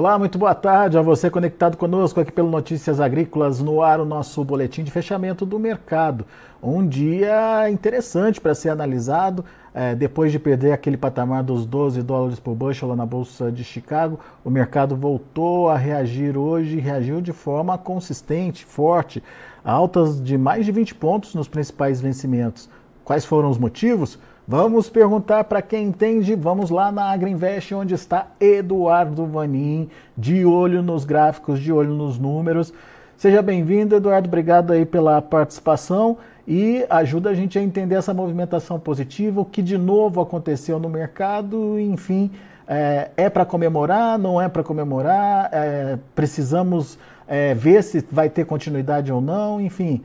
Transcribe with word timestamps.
Olá, 0.00 0.18
muito 0.18 0.38
boa 0.38 0.54
tarde 0.54 0.96
a 0.96 1.02
você 1.02 1.28
conectado 1.28 1.76
conosco 1.76 2.18
aqui 2.18 2.32
pelo 2.32 2.48
Notícias 2.48 2.98
Agrícolas 3.00 3.60
no 3.60 3.82
ar, 3.82 4.00
o 4.00 4.04
nosso 4.06 4.42
boletim 4.42 4.82
de 4.82 4.90
fechamento 4.90 5.44
do 5.44 5.58
mercado. 5.58 6.24
Um 6.62 6.88
dia 6.88 7.68
interessante 7.68 8.40
para 8.40 8.54
ser 8.54 8.70
analisado. 8.70 9.44
É, 9.74 9.94
depois 9.94 10.32
de 10.32 10.38
perder 10.38 10.72
aquele 10.72 10.96
patamar 10.96 11.42
dos 11.42 11.66
12 11.66 12.00
dólares 12.00 12.40
por 12.40 12.54
bushel 12.54 12.88
lá 12.88 12.96
na 12.96 13.04
Bolsa 13.04 13.52
de 13.52 13.62
Chicago, 13.62 14.18
o 14.42 14.48
mercado 14.48 14.96
voltou 14.96 15.68
a 15.68 15.76
reagir 15.76 16.34
hoje, 16.34 16.80
reagiu 16.80 17.20
de 17.20 17.34
forma 17.34 17.76
consistente, 17.76 18.64
forte, 18.64 19.22
altas 19.62 20.18
de 20.18 20.38
mais 20.38 20.64
de 20.64 20.72
20 20.72 20.94
pontos 20.94 21.34
nos 21.34 21.46
principais 21.46 22.00
vencimentos. 22.00 22.70
Quais 23.04 23.26
foram 23.26 23.50
os 23.50 23.58
motivos? 23.58 24.18
Vamos 24.50 24.90
perguntar 24.90 25.44
para 25.44 25.62
quem 25.62 25.84
entende. 25.84 26.34
Vamos 26.34 26.70
lá 26.70 26.90
na 26.90 27.12
Agriinvest, 27.12 27.72
onde 27.72 27.94
está 27.94 28.26
Eduardo 28.40 29.24
Vanin, 29.24 29.88
de 30.18 30.44
olho 30.44 30.82
nos 30.82 31.04
gráficos, 31.04 31.60
de 31.60 31.72
olho 31.72 31.94
nos 31.94 32.18
números. 32.18 32.74
Seja 33.16 33.42
bem-vindo, 33.42 33.94
Eduardo. 33.94 34.26
Obrigado 34.26 34.72
aí 34.72 34.84
pela 34.84 35.22
participação 35.22 36.18
e 36.48 36.84
ajuda 36.90 37.30
a 37.30 37.34
gente 37.34 37.60
a 37.60 37.62
entender 37.62 37.94
essa 37.94 38.12
movimentação 38.12 38.76
positiva, 38.80 39.40
o 39.40 39.44
que 39.44 39.62
de 39.62 39.78
novo 39.78 40.20
aconteceu 40.20 40.80
no 40.80 40.88
mercado, 40.88 41.78
enfim, 41.78 42.28
é, 42.66 43.12
é 43.16 43.30
para 43.30 43.44
comemorar, 43.44 44.18
não 44.18 44.42
é 44.42 44.48
para 44.48 44.64
comemorar, 44.64 45.48
é, 45.52 45.96
precisamos 46.12 46.98
é, 47.28 47.54
ver 47.54 47.84
se 47.84 48.04
vai 48.10 48.28
ter 48.28 48.44
continuidade 48.46 49.12
ou 49.12 49.20
não, 49.20 49.60
enfim. 49.60 50.02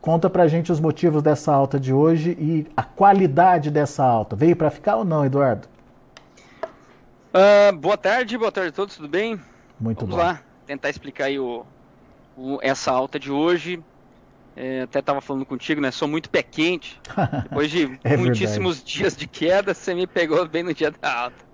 Conta 0.00 0.30
pra 0.30 0.48
gente 0.48 0.72
os 0.72 0.80
motivos 0.80 1.22
dessa 1.22 1.52
alta 1.52 1.78
de 1.78 1.92
hoje 1.92 2.30
e 2.40 2.66
a 2.74 2.82
qualidade 2.82 3.70
dessa 3.70 4.02
alta. 4.02 4.34
Veio 4.34 4.56
para 4.56 4.70
ficar 4.70 4.96
ou 4.96 5.04
não, 5.04 5.24
Eduardo? 5.26 5.68
Uh, 7.34 7.76
boa 7.76 7.98
tarde, 7.98 8.38
boa 8.38 8.50
tarde 8.50 8.70
a 8.70 8.72
todos, 8.72 8.96
tudo 8.96 9.08
bem? 9.08 9.38
Muito 9.78 10.00
Vamos 10.00 10.16
bom. 10.16 10.22
lá, 10.22 10.40
tentar 10.66 10.88
explicar 10.88 11.26
aí 11.26 11.38
o, 11.38 11.66
o 12.36 12.58
essa 12.62 12.90
alta 12.90 13.18
de 13.18 13.30
hoje. 13.30 13.82
É, 14.56 14.82
até 14.82 14.98
estava 14.98 15.20
falando 15.20 15.44
contigo, 15.44 15.80
né? 15.80 15.90
Sou 15.90 16.08
muito 16.08 16.30
pé 16.30 16.42
quente. 16.42 17.00
Depois 17.44 17.70
de 17.70 17.98
é 18.02 18.16
muitíssimos 18.16 18.76
verdade. 18.76 18.98
dias 18.98 19.16
de 19.16 19.26
queda, 19.26 19.74
você 19.74 19.94
me 19.94 20.06
pegou 20.06 20.46
bem 20.48 20.62
no 20.62 20.74
dia 20.74 20.90
da 20.90 21.14
alta. 21.24 21.44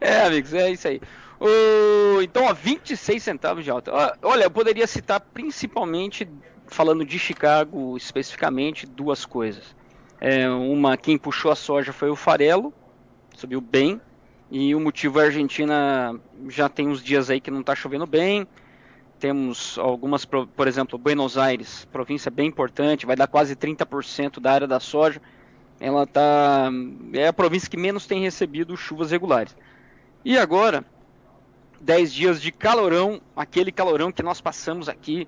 É, 0.00 0.22
amigos, 0.22 0.54
é 0.54 0.70
isso 0.70 0.88
aí. 0.88 1.00
O, 1.38 2.22
então, 2.22 2.44
ó, 2.44 2.54
26 2.54 3.22
centavos 3.22 3.64
de 3.64 3.70
alta. 3.70 3.92
Olha, 4.22 4.44
eu 4.44 4.50
poderia 4.50 4.86
citar 4.86 5.20
principalmente 5.20 6.28
falando 6.66 7.04
de 7.04 7.18
Chicago 7.18 7.96
especificamente, 7.96 8.86
duas 8.86 9.24
coisas. 9.24 9.74
É, 10.20 10.48
uma, 10.48 10.96
quem 10.96 11.18
puxou 11.18 11.50
a 11.50 11.56
soja 11.56 11.92
foi 11.92 12.08
o 12.08 12.16
farelo, 12.16 12.72
subiu 13.34 13.60
bem, 13.60 14.00
e 14.50 14.74
o 14.74 14.80
motivo 14.80 15.18
é 15.18 15.22
a 15.22 15.26
Argentina 15.26 16.20
já 16.48 16.68
tem 16.68 16.86
uns 16.86 17.02
dias 17.02 17.30
aí 17.30 17.40
que 17.40 17.50
não 17.50 17.60
está 17.60 17.74
chovendo 17.74 18.06
bem. 18.06 18.46
Temos 19.18 19.78
algumas, 19.78 20.24
por 20.24 20.68
exemplo, 20.68 20.98
Buenos 20.98 21.38
Aires, 21.38 21.86
província 21.90 22.30
bem 22.30 22.48
importante, 22.48 23.06
vai 23.06 23.16
dar 23.16 23.26
quase 23.26 23.56
30% 23.56 24.40
da 24.40 24.52
área 24.52 24.66
da 24.66 24.78
soja. 24.78 25.22
Ela 25.80 26.06
tá 26.06 26.70
é 27.14 27.28
a 27.28 27.32
província 27.32 27.70
que 27.70 27.76
menos 27.76 28.06
tem 28.06 28.20
recebido 28.20 28.76
chuvas 28.76 29.10
regulares. 29.10 29.56
E 30.24 30.36
agora, 30.36 30.84
10 31.80 32.12
dias 32.12 32.42
de 32.42 32.52
calorão, 32.52 33.20
aquele 33.34 33.72
calorão 33.72 34.12
que 34.12 34.22
nós 34.22 34.40
passamos 34.40 34.88
aqui, 34.88 35.26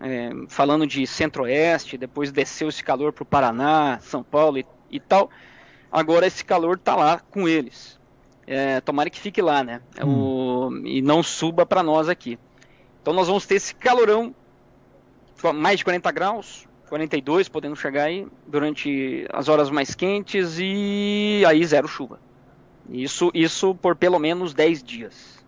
é, 0.00 0.30
falando 0.48 0.86
de 0.86 1.06
centro-oeste, 1.06 1.98
depois 1.98 2.32
desceu 2.32 2.68
esse 2.68 2.82
calor 2.82 3.12
para 3.12 3.22
o 3.22 3.26
Paraná, 3.26 3.98
São 4.00 4.22
Paulo 4.22 4.58
e, 4.58 4.66
e, 4.90 4.98
tal. 4.98 5.30
Agora 5.92 6.26
esse 6.26 6.44
calor 6.44 6.76
está 6.76 6.96
lá 6.96 7.20
com 7.30 7.46
eles. 7.46 8.00
É, 8.46 8.80
tomara 8.80 9.10
que 9.10 9.20
fique 9.20 9.42
lá, 9.42 9.62
né? 9.62 9.80
Hum. 10.02 10.08
O, 10.08 10.86
e 10.86 11.02
não 11.02 11.22
suba 11.22 11.66
para 11.66 11.82
nós 11.82 12.08
aqui. 12.08 12.38
Então 13.02 13.12
nós 13.12 13.26
vamos 13.26 13.46
ter 13.46 13.56
esse 13.56 13.74
calorão, 13.74 14.34
mais 15.54 15.78
de 15.78 15.84
40 15.84 16.10
graus, 16.10 16.66
42 16.88 17.48
podendo 17.48 17.76
chegar 17.76 18.04
aí, 18.04 18.26
durante 18.46 19.26
as 19.32 19.48
horas 19.48 19.70
mais 19.70 19.94
quentes 19.94 20.56
e 20.58 21.42
aí 21.46 21.64
zero 21.64 21.86
chuva. 21.86 22.18
Isso, 22.88 23.30
isso 23.32 23.74
por 23.74 23.94
pelo 23.94 24.18
menos 24.18 24.52
10 24.52 24.82
dias. 24.82 25.44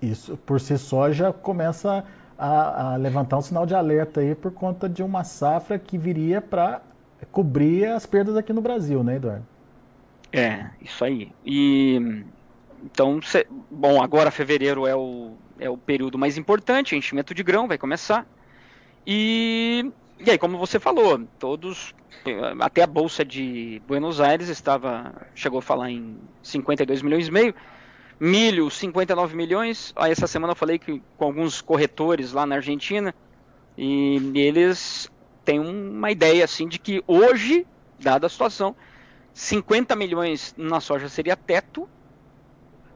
Isso 0.00 0.36
por 0.38 0.60
si 0.60 0.78
só 0.78 1.12
já 1.12 1.30
começa 1.32 2.04
a, 2.40 2.92
a, 2.92 2.96
levantar 2.96 3.36
um 3.36 3.42
sinal 3.42 3.66
de 3.66 3.74
alerta 3.74 4.20
aí 4.20 4.34
por 4.34 4.50
conta 4.50 4.88
de 4.88 5.02
uma 5.02 5.22
safra 5.24 5.78
que 5.78 5.98
viria 5.98 6.40
para 6.40 6.80
cobrir 7.30 7.86
as 7.86 8.06
perdas 8.06 8.34
aqui 8.34 8.50
no 8.50 8.62
Brasil, 8.62 9.04
né, 9.04 9.16
Eduardo? 9.16 9.46
É, 10.32 10.70
isso 10.80 11.04
aí. 11.04 11.30
E 11.44 12.24
então, 12.82 13.20
cê, 13.20 13.46
bom, 13.70 14.02
agora 14.02 14.30
fevereiro 14.30 14.86
é 14.86 14.96
o, 14.96 15.32
é 15.58 15.68
o 15.68 15.76
período 15.76 16.16
mais 16.16 16.38
importante, 16.38 16.96
enchimento 16.96 17.34
de 17.34 17.42
grão 17.42 17.68
vai 17.68 17.76
começar. 17.76 18.26
E, 19.06 19.92
e 20.18 20.30
aí, 20.30 20.38
como 20.38 20.56
você 20.56 20.80
falou, 20.80 21.20
todos, 21.38 21.94
até 22.60 22.82
a 22.82 22.86
bolsa 22.86 23.22
de 23.22 23.82
Buenos 23.86 24.18
Aires 24.18 24.48
estava, 24.48 25.12
chegou 25.34 25.58
a 25.58 25.62
falar 25.62 25.90
em 25.90 26.16
52 26.42 27.02
milhões 27.02 27.28
e 27.28 27.30
meio. 27.30 27.54
Milho, 28.20 28.70
59 28.70 29.34
milhões. 29.34 29.94
Aí 29.96 30.12
essa 30.12 30.26
semana 30.26 30.52
eu 30.52 30.56
falei 30.56 30.78
que 30.78 31.02
com 31.16 31.24
alguns 31.24 31.62
corretores 31.62 32.32
lá 32.32 32.44
na 32.44 32.56
Argentina 32.56 33.14
e 33.78 34.30
eles 34.34 35.10
têm 35.42 35.58
uma 35.58 36.10
ideia 36.10 36.44
assim 36.44 36.68
de 36.68 36.78
que 36.78 37.02
hoje, 37.06 37.66
dada 37.98 38.26
a 38.26 38.30
situação, 38.30 38.76
50 39.32 39.96
milhões 39.96 40.54
na 40.58 40.80
soja 40.80 41.08
seria 41.08 41.34
teto, 41.34 41.88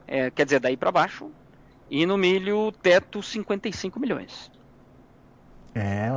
é, 0.07 0.29
quer 0.29 0.45
dizer, 0.45 0.59
daí 0.59 0.77
para 0.77 0.91
baixo, 0.91 1.31
e 1.89 2.05
no 2.05 2.17
milho 2.17 2.71
teto 2.71 3.23
55 3.23 3.99
milhões. 3.99 4.51
É, 5.73 6.09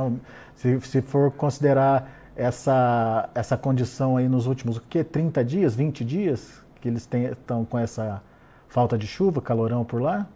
se, 0.53 0.79
se 0.81 1.01
for 1.01 1.31
considerar 1.31 2.31
essa, 2.35 3.27
essa 3.33 3.57
condição 3.57 4.17
aí 4.17 4.29
nos 4.29 4.45
últimos, 4.45 4.77
o 4.77 4.81
que, 4.81 5.03
30 5.03 5.43
dias, 5.43 5.75
20 5.75 6.05
dias, 6.05 6.63
que 6.79 6.87
eles 6.87 7.09
estão 7.11 7.65
com 7.65 7.77
essa 7.77 8.21
falta 8.69 8.97
de 8.97 9.07
chuva, 9.07 9.41
calorão 9.41 9.83
por 9.83 10.01
lá? 10.01 10.27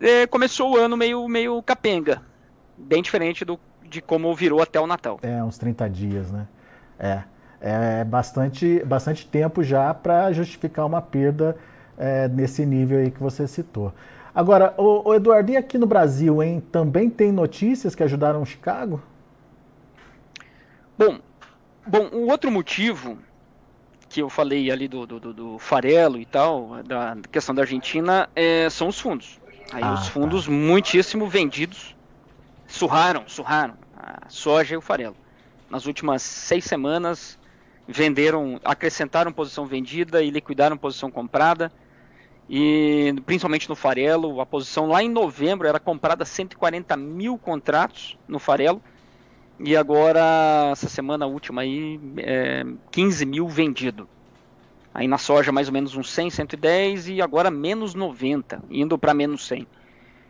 É, 0.00 0.26
começou 0.26 0.74
o 0.74 0.76
ano 0.76 0.96
meio, 0.96 1.26
meio 1.26 1.60
capenga. 1.62 2.22
Bem 2.76 3.02
diferente 3.02 3.44
do, 3.44 3.58
de 3.82 4.00
como 4.00 4.32
virou 4.34 4.62
até 4.62 4.78
o 4.78 4.86
Natal. 4.86 5.18
É, 5.22 5.42
uns 5.42 5.58
30 5.58 5.88
dias, 5.90 6.30
né? 6.30 6.46
É. 6.98 7.22
É 7.58 8.04
bastante, 8.04 8.84
bastante 8.84 9.26
tempo 9.26 9.64
já 9.64 9.92
para 9.94 10.30
justificar 10.30 10.84
uma 10.84 11.00
perda 11.00 11.56
é, 11.96 12.28
nesse 12.28 12.66
nível 12.66 12.98
aí 12.98 13.10
que 13.10 13.20
você 13.20 13.48
citou. 13.48 13.94
Agora, 14.34 14.74
o, 14.76 15.08
o 15.08 15.14
Eduardo, 15.14 15.50
e 15.50 15.56
aqui 15.56 15.78
no 15.78 15.86
Brasil, 15.86 16.42
hein? 16.42 16.62
Também 16.70 17.08
tem 17.08 17.32
notícias 17.32 17.94
que 17.94 18.02
ajudaram 18.02 18.44
Chicago? 18.44 19.00
Bom, 20.98 21.18
bom, 21.86 22.10
um 22.12 22.28
outro 22.30 22.50
motivo 22.50 23.16
que 24.16 24.22
eu 24.22 24.30
falei 24.30 24.70
ali 24.70 24.88
do, 24.88 25.06
do, 25.06 25.20
do 25.34 25.58
farelo 25.58 26.18
e 26.18 26.24
tal, 26.24 26.82
da 26.82 27.18
questão 27.30 27.54
da 27.54 27.60
Argentina, 27.60 28.30
é, 28.34 28.66
são 28.70 28.88
os 28.88 28.98
fundos. 28.98 29.38
Aí 29.70 29.82
ah, 29.82 29.92
os 29.92 30.08
fundos 30.08 30.46
tá. 30.46 30.50
muitíssimo 30.50 31.28
vendidos 31.28 31.94
surraram, 32.66 33.24
surraram 33.26 33.74
a 33.94 34.26
soja 34.30 34.72
e 34.72 34.76
o 34.78 34.80
farelo. 34.80 35.14
Nas 35.68 35.84
últimas 35.84 36.22
seis 36.22 36.64
semanas 36.64 37.38
venderam, 37.86 38.58
acrescentaram 38.64 39.30
posição 39.30 39.66
vendida 39.66 40.22
e 40.22 40.30
liquidaram 40.30 40.78
posição 40.78 41.10
comprada. 41.10 41.70
E 42.48 43.14
principalmente 43.26 43.68
no 43.68 43.76
farelo, 43.76 44.40
a 44.40 44.46
posição 44.46 44.88
lá 44.88 45.02
em 45.02 45.10
novembro 45.10 45.68
era 45.68 45.78
comprada 45.78 46.24
140 46.24 46.96
mil 46.96 47.36
contratos 47.36 48.16
no 48.26 48.38
farelo 48.38 48.80
e 49.58 49.74
agora, 49.74 50.68
essa 50.72 50.88
semana 50.88 51.26
última 51.26 51.62
aí, 51.62 51.98
é, 52.18 52.64
15 52.90 53.24
mil 53.24 53.48
vendido. 53.48 54.06
Aí 54.92 55.08
na 55.08 55.18
soja 55.18 55.50
mais 55.50 55.68
ou 55.68 55.74
menos 55.74 55.94
uns 55.96 56.10
100, 56.10 56.30
110 56.30 57.08
e 57.08 57.22
agora 57.22 57.50
menos 57.50 57.94
90, 57.94 58.62
indo 58.70 58.98
para 58.98 59.14
menos 59.14 59.46
100. 59.46 59.66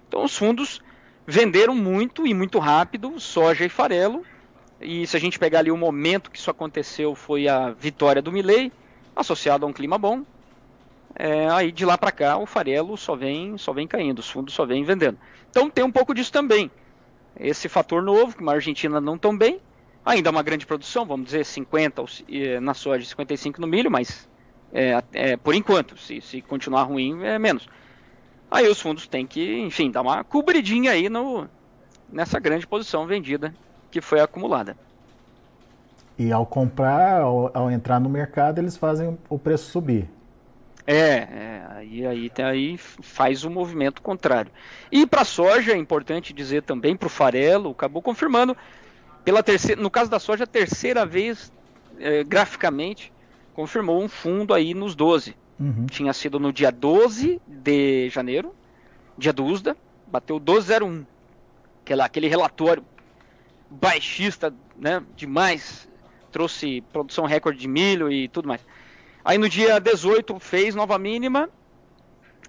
Então 0.09 0.25
os 0.25 0.37
fundos 0.37 0.81
venderam 1.27 1.75
muito 1.75 2.27
e 2.27 2.35
muito 2.35 2.59
rápido 2.59 3.19
soja 3.19 3.65
e 3.65 3.69
farelo. 3.69 4.25
E 4.81 5.07
se 5.07 5.17
a 5.17 5.21
gente 5.21 5.39
pegar 5.39 5.61
ali 5.61 5.71
o 5.71 5.77
momento 5.77 6.31
que 6.31 6.39
isso 6.39 6.51
aconteceu 6.51 7.15
foi 7.15 7.49
a 7.49 7.71
vitória 7.71 8.21
do 8.21 8.31
Milley, 8.33 8.73
associado 9.15 9.65
a 9.65 9.69
um 9.69 9.73
clima 9.73 9.99
bom. 9.99 10.25
É, 11.15 11.49
aí 11.49 11.73
de 11.73 11.85
lá 11.85 11.97
para 11.97 12.13
cá 12.13 12.37
o 12.37 12.47
farelo 12.47 12.97
só 12.97 13.17
vem, 13.17 13.57
só 13.57 13.73
vem 13.73 13.87
caindo, 13.89 14.19
os 14.19 14.31
fundos 14.31 14.55
só 14.55 14.65
vêm 14.67 14.85
vendendo. 14.85 15.19
Então 15.51 15.71
tem 15.71 15.85
um 15.85 15.93
pouco 15.93 16.15
disso 16.15 16.33
também 16.33 16.71
esse 17.39 17.69
fator 17.69 18.03
novo, 18.03 18.37
que 18.37 18.43
uma 18.43 18.53
Argentina 18.53 19.01
não 19.01 19.19
tão 19.19 19.37
bem, 19.37 19.61
ainda 20.05 20.31
uma 20.31 20.43
grande 20.43 20.67
produção, 20.67 21.05
vamos 21.05 21.27
dizer 21.27 21.45
50 21.45 22.05
na 22.61 22.75
soja, 22.75 23.05
55 23.05 23.61
no 23.61 23.67
milho, 23.67 23.91
mas 23.91 24.29
é, 24.73 25.03
é, 25.13 25.37
por 25.37 25.55
enquanto, 25.55 25.97
se, 25.99 26.21
se 26.21 26.41
continuar 26.43 26.85
ruim, 26.85 27.25
é 27.25 27.39
menos. 27.39 27.69
Aí 28.51 28.69
os 28.69 28.81
fundos 28.81 29.07
têm 29.07 29.27
que, 29.27 29.61
enfim, 29.61 29.91
dar 29.91 30.03
uma 30.03 30.23
cobridinha 30.23 30.93
aí 30.93 31.09
no, 31.09 31.49
nessa 32.13 32.39
grande 32.39 32.67
posição 32.67 33.07
vendida 33.07 33.55
que 33.91 34.01
foi 34.01 34.21
acumulada. 34.21 34.77
E 36.19 36.33
ao 36.33 36.47
comprar, 36.47 37.23
ao, 37.23 37.51
ao 37.53 37.71
entrar 37.71 38.01
no 38.01 38.09
mercado, 38.09 38.59
eles 38.59 38.77
fazem 38.77 39.19
o 39.29 39.39
preço 39.39 39.71
subir. 39.71 40.09
É, 40.87 40.95
é 40.95 41.67
aí, 41.71 42.07
aí, 42.07 42.33
aí 42.39 42.79
faz 42.79 43.45
o 43.45 43.51
movimento 43.51 44.01
contrário. 44.01 44.53
E 44.91 45.07
para 45.07 45.23
a 45.23 45.25
soja, 45.25 45.73
é 45.73 45.77
importante 45.77 46.33
dizer 46.33 46.63
também, 46.63 46.97
para 46.97 47.07
o 47.07 47.11
farelo, 47.11 47.71
acabou 47.71 48.01
confirmando, 48.01 48.57
pela 49.25 49.43
terceira, 49.43 49.81
no 49.81 49.91
caso 49.91 50.11
da 50.11 50.21
soja, 50.21 50.45
a 50.45 50.47
terceira 50.47 51.05
vez, 51.05 51.53
é, 51.99 52.23
graficamente, 52.23 53.13
confirmou 53.53 54.01
um 54.01 54.09
fundo 54.09 54.55
aí 54.55 54.75
nos 54.75 54.95
12. 54.95 55.35
Uhum. 55.59 55.87
Tinha 55.87 56.13
sido 56.13 56.39
no 56.39 56.53
dia 56.53 56.71
12 56.71 57.41
de 57.47 58.09
janeiro, 58.11 58.55
dia 59.19 59.33
do 59.33 59.45
USDA, 59.45 59.77
bateu 60.07 60.37
1201. 60.37 61.05
Aquela, 61.83 62.05
aquele 62.05 62.29
relatório 62.29 62.85
baixista, 63.71 64.55
né, 64.77 65.03
demais, 65.17 65.89
trouxe 66.31 66.83
produção 66.93 67.25
recorde 67.25 67.59
de 67.59 67.67
milho 67.67 68.13
e 68.13 68.29
tudo 68.29 68.47
mais. 68.47 68.61
Aí 69.27 69.39
no 69.39 69.49
dia 69.49 69.81
18 69.81 70.39
fez 70.39 70.77
nova 70.77 70.97
mínima. 71.01 71.51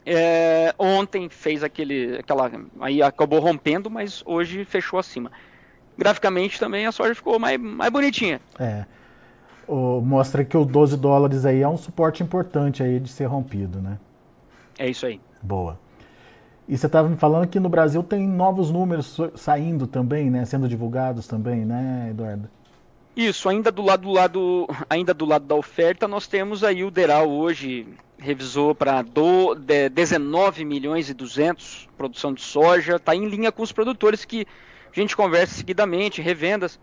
É, 0.06 0.76
ontem 0.78 1.28
fez 1.28 1.64
aquele, 1.64 2.20
aquela, 2.20 2.52
aí 2.80 3.02
acabou 3.02 3.40
rompendo, 3.40 3.90
mas 3.90 4.22
hoje 4.28 4.64
fechou 4.64 5.00
acima. 5.00 5.32
Graficamente 5.98 6.60
também 6.60 6.86
a 6.86 6.92
soja 6.92 7.16
ficou 7.16 7.40
mais, 7.40 7.60
mais 7.60 7.92
bonitinha. 7.92 8.40
É. 8.60 8.86
O, 9.68 10.00
mostra 10.02 10.46
que 10.46 10.56
o 10.56 10.64
12 10.64 10.96
dólares 10.98 11.46
aí 11.46 11.64
é 11.64 11.68
um 11.68 11.78
suporte 11.78 12.22
importante 12.22 12.84
aí 12.84 13.00
de 13.00 13.10
ser 13.10 13.26
rompido, 13.26 13.82
né? 13.82 13.98
É 14.78 14.88
isso 14.88 15.08
aí. 15.08 15.20
Boa. 15.42 15.80
E 16.68 16.78
você 16.78 16.86
estava 16.86 17.10
me 17.10 17.18
falando 17.18 17.48
que 17.48 17.60
no 17.60 17.70
Brasil 17.70 18.04
tem 18.04 18.28
novos 18.28 18.70
números 18.70 19.18
saindo 19.36 19.88
também, 19.88 20.30
né? 20.30 20.46
Sendo 20.46 20.68
divulgados 20.68 21.26
também, 21.28 21.66
né, 21.66 22.10
Eduardo? 22.12 22.48
Isso, 23.18 23.50
ainda 23.50 23.72
do 23.72 23.82
lado, 23.82 24.04
do 24.04 24.12
lado, 24.12 24.68
ainda 24.88 25.12
do 25.12 25.26
lado 25.26 25.44
da 25.44 25.56
oferta, 25.56 26.08
nós 26.08 26.28
temos 26.28 26.64
aí 26.64 26.84
o 26.84 26.92
Deral 26.92 27.28
hoje 27.28 27.88
revisou 28.20 28.76
para 28.76 29.04
19 29.92 30.64
milhões 30.64 31.10
e 31.10 31.16
200 31.16 31.90
produção 31.98 32.32
de 32.32 32.44
soja, 32.44 32.98
está 32.98 33.16
em 33.16 33.28
linha 33.28 33.52
com 33.52 33.64
os 33.64 33.72
produtores 33.72 34.24
que 34.24 34.46
a 34.96 35.00
gente 35.00 35.18
conversa 35.18 35.56
seguidamente, 35.56 36.22
revendas, 36.22 36.80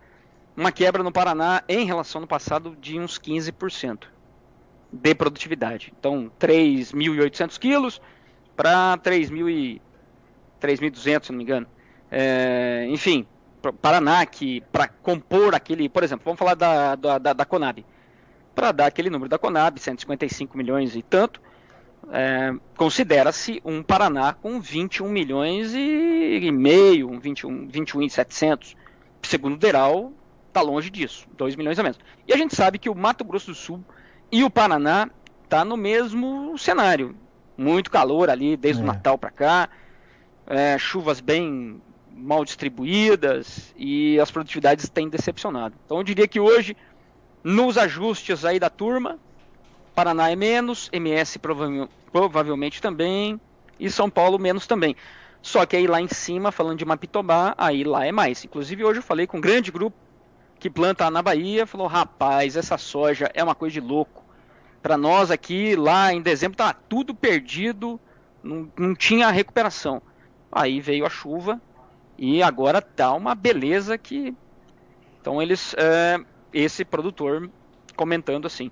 uma 0.57 0.73
quebra 0.73 1.01
no 1.01 1.11
Paraná 1.11 1.63
em 1.69 1.85
relação 1.85 2.19
ao 2.23 2.27
passado 2.27 2.75
de 2.81 2.99
uns 2.99 3.17
15% 3.17 4.07
de 4.91 5.15
produtividade. 5.15 5.93
Então, 5.97 6.29
3.800 6.37 7.57
quilos 7.57 8.01
para 8.57 8.97
3.200, 8.97 9.79
se 11.23 11.31
não 11.31 11.37
me 11.37 11.43
engano. 11.45 11.67
É, 12.11 12.87
enfim, 12.89 13.25
Paraná, 13.73 14.25
que 14.25 14.61
para 14.71 14.87
compor 14.87 15.55
aquele, 15.55 15.87
por 15.89 16.03
exemplo, 16.03 16.23
vamos 16.25 16.39
falar 16.39 16.55
da, 16.55 16.95
da, 16.95 17.17
da, 17.17 17.33
da 17.33 17.45
Conab, 17.45 17.85
para 18.53 18.71
dar 18.71 18.85
aquele 18.87 19.09
número 19.09 19.29
da 19.29 19.37
Conab, 19.37 19.79
155 19.79 20.57
milhões 20.57 20.95
e 20.95 21.01
tanto, 21.01 21.41
é, 22.11 22.53
considera-se 22.77 23.61
um 23.65 23.81
Paraná 23.81 24.33
com 24.33 24.59
21 24.59 25.09
milhões 25.09 25.73
e, 25.73 26.39
e 26.43 26.51
meio, 26.51 27.19
21, 27.19 27.67
21 27.67 28.01
e 28.03 28.09
700. 28.09 28.75
Segundo 29.23 29.55
o 29.55 29.57
Deral, 29.57 30.13
está 30.47 30.61
longe 30.61 30.89
disso, 30.89 31.27
2 31.35 31.55
milhões 31.55 31.77
a 31.79 31.83
menos. 31.83 31.99
E 32.27 32.33
a 32.33 32.37
gente 32.37 32.55
sabe 32.55 32.79
que 32.79 32.89
o 32.89 32.95
Mato 32.95 33.23
Grosso 33.23 33.47
do 33.47 33.55
Sul 33.55 33.83
e 34.31 34.43
o 34.43 34.49
Paraná 34.49 35.09
tá 35.49 35.65
no 35.65 35.75
mesmo 35.75 36.57
cenário. 36.57 37.15
Muito 37.57 37.89
calor 37.89 38.29
ali 38.29 38.55
desde 38.55 38.81
é. 38.81 38.83
o 38.83 38.87
Natal 38.87 39.17
para 39.17 39.31
cá, 39.31 39.69
é, 40.47 40.77
chuvas 40.77 41.19
bem 41.19 41.81
mal 42.15 42.45
distribuídas 42.45 43.73
e 43.75 44.17
as 44.19 44.31
produtividades 44.31 44.87
têm 44.87 45.09
decepcionado. 45.09 45.75
Então 45.85 45.97
eu 45.97 46.03
diria 46.03 46.27
que 46.27 46.39
hoje, 46.39 46.75
nos 47.43 47.77
ajustes 47.77 48.45
aí 48.45 48.57
da 48.57 48.69
turma, 48.69 49.19
Paraná 49.93 50.31
é 50.31 50.35
menos, 50.35 50.89
MS 50.91 51.37
prova 51.39 51.89
provavelmente 52.11 52.81
também, 52.81 53.39
e 53.77 53.89
São 53.89 54.09
Paulo 54.09 54.39
menos 54.39 54.65
também. 54.65 54.95
Só 55.41 55.65
que 55.65 55.75
aí 55.75 55.85
lá 55.85 56.01
em 56.01 56.07
cima, 56.07 56.51
falando 56.51 56.79
de 56.79 56.85
Mapitobá, 56.85 57.53
aí 57.57 57.83
lá 57.83 58.05
é 58.05 58.11
mais. 58.11 58.43
Inclusive 58.45 58.83
hoje 58.83 58.99
eu 58.99 59.03
falei 59.03 59.27
com 59.27 59.37
um 59.37 59.41
grande 59.41 59.71
grupo 59.71 59.97
que 60.59 60.69
planta 60.69 61.11
na 61.11 61.21
Bahia, 61.21 61.67
falou, 61.67 61.87
rapaz, 61.87 62.55
essa 62.55 62.77
soja 62.77 63.29
é 63.33 63.43
uma 63.43 63.53
coisa 63.53 63.73
de 63.73 63.81
louco. 63.81 64.23
Para 64.81 64.97
nós 64.97 65.29
aqui, 65.29 65.75
lá 65.75 66.13
em 66.13 66.21
dezembro, 66.21 66.57
tá 66.57 66.73
tudo 66.73 67.13
perdido, 67.13 67.99
não, 68.41 68.71
não 68.77 68.95
tinha 68.95 69.29
recuperação. 69.29 70.01
Aí 70.51 70.79
veio 70.79 71.05
a 71.05 71.09
chuva, 71.09 71.61
e 72.17 72.41
agora 72.41 72.81
tá 72.81 73.13
uma 73.13 73.35
beleza 73.35 73.97
que. 73.97 74.33
Então 75.21 75.41
eles. 75.41 75.75
É, 75.77 76.19
esse 76.53 76.85
produtor 76.85 77.49
comentando 77.95 78.45
assim. 78.45 78.71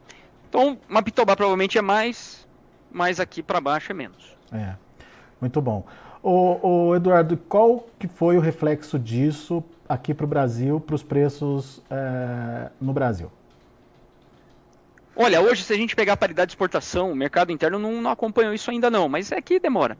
Então, 0.49 0.77
Mapitobá 0.87 1.35
provavelmente 1.35 1.77
é 1.77 1.81
mais, 1.81 2.47
mas 2.91 3.19
aqui 3.19 3.43
para 3.43 3.59
baixo 3.59 3.91
é 3.91 3.95
menos. 3.95 4.37
É. 4.51 4.75
Muito 5.41 5.61
bom. 5.61 5.85
O, 6.21 6.87
o, 6.89 6.95
Eduardo, 6.95 7.35
qual 7.35 7.85
que 7.99 8.07
foi 8.07 8.37
o 8.37 8.39
reflexo 8.39 8.97
disso 8.97 9.61
aqui 9.89 10.13
para 10.13 10.23
o 10.23 10.27
Brasil, 10.27 10.79
para 10.79 10.95
os 10.95 11.03
preços 11.03 11.81
é, 11.89 12.69
no 12.79 12.93
Brasil? 12.93 13.29
Olha, 15.15 15.41
hoje 15.41 15.63
se 15.63 15.73
a 15.73 15.75
gente 15.75 15.95
pegar 15.95 16.13
a 16.13 16.17
paridade 16.17 16.49
de 16.49 16.51
exportação, 16.53 17.11
o 17.11 17.15
mercado 17.15 17.51
interno 17.51 17.77
não, 17.77 18.01
não 18.01 18.09
acompanhou 18.09 18.53
isso 18.53 18.71
ainda 18.71 18.89
não, 18.89 19.09
mas 19.09 19.31
é 19.31 19.41
que 19.41 19.59
demora. 19.59 19.97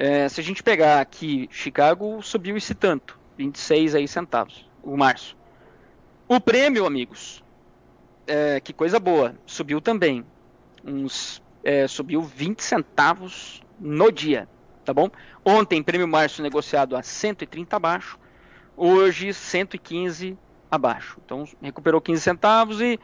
É, 0.00 0.28
se 0.28 0.40
a 0.40 0.44
gente 0.44 0.62
pegar 0.62 1.00
aqui 1.00 1.48
Chicago, 1.50 2.22
subiu 2.22 2.56
esse 2.56 2.72
tanto, 2.72 3.18
26 3.36 3.96
aí 3.96 4.06
centavos, 4.06 4.64
o 4.80 4.96
março. 4.96 5.36
O 6.28 6.40
prêmio, 6.40 6.86
amigos, 6.86 7.42
é, 8.24 8.60
que 8.60 8.72
coisa 8.72 9.00
boa, 9.00 9.34
subiu 9.44 9.80
também. 9.80 10.24
Uns, 10.84 11.42
é, 11.64 11.88
subiu 11.88 12.22
20 12.22 12.62
centavos 12.62 13.60
no 13.80 14.12
dia, 14.12 14.48
tá 14.84 14.94
bom? 14.94 15.10
Ontem, 15.44 15.82
prêmio 15.82 16.06
março 16.06 16.42
negociado 16.42 16.94
a 16.94 17.02
130 17.02 17.74
abaixo, 17.74 18.20
hoje 18.76 19.34
115 19.34 20.38
abaixo. 20.70 21.18
Então, 21.24 21.42
recuperou 21.60 22.00
15 22.00 22.22
centavos 22.22 22.80
e, 22.80 23.00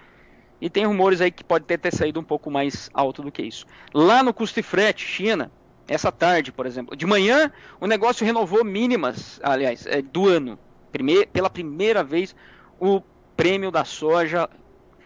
e 0.60 0.70
tem 0.70 0.86
rumores 0.86 1.20
aí 1.20 1.32
que 1.32 1.42
pode 1.42 1.64
ter, 1.64 1.76
ter 1.76 1.92
saído 1.92 2.20
um 2.20 2.24
pouco 2.24 2.52
mais 2.52 2.88
alto 2.94 3.20
do 3.20 3.32
que 3.32 3.42
isso. 3.42 3.66
Lá 3.92 4.22
no 4.22 4.32
custo 4.32 4.60
e 4.60 4.62
frete, 4.62 5.04
China, 5.04 5.50
essa 5.86 6.10
tarde, 6.10 6.52
por 6.52 6.66
exemplo. 6.66 6.96
De 6.96 7.06
manhã, 7.06 7.52
o 7.80 7.86
negócio 7.86 8.24
renovou 8.24 8.64
mínimas, 8.64 9.40
aliás, 9.42 9.86
é, 9.86 10.00
do 10.00 10.28
ano. 10.28 10.58
Primeir, 10.90 11.26
pela 11.28 11.50
primeira 11.50 12.02
vez, 12.02 12.34
o 12.80 13.02
prêmio 13.36 13.70
da 13.70 13.84
soja 13.84 14.48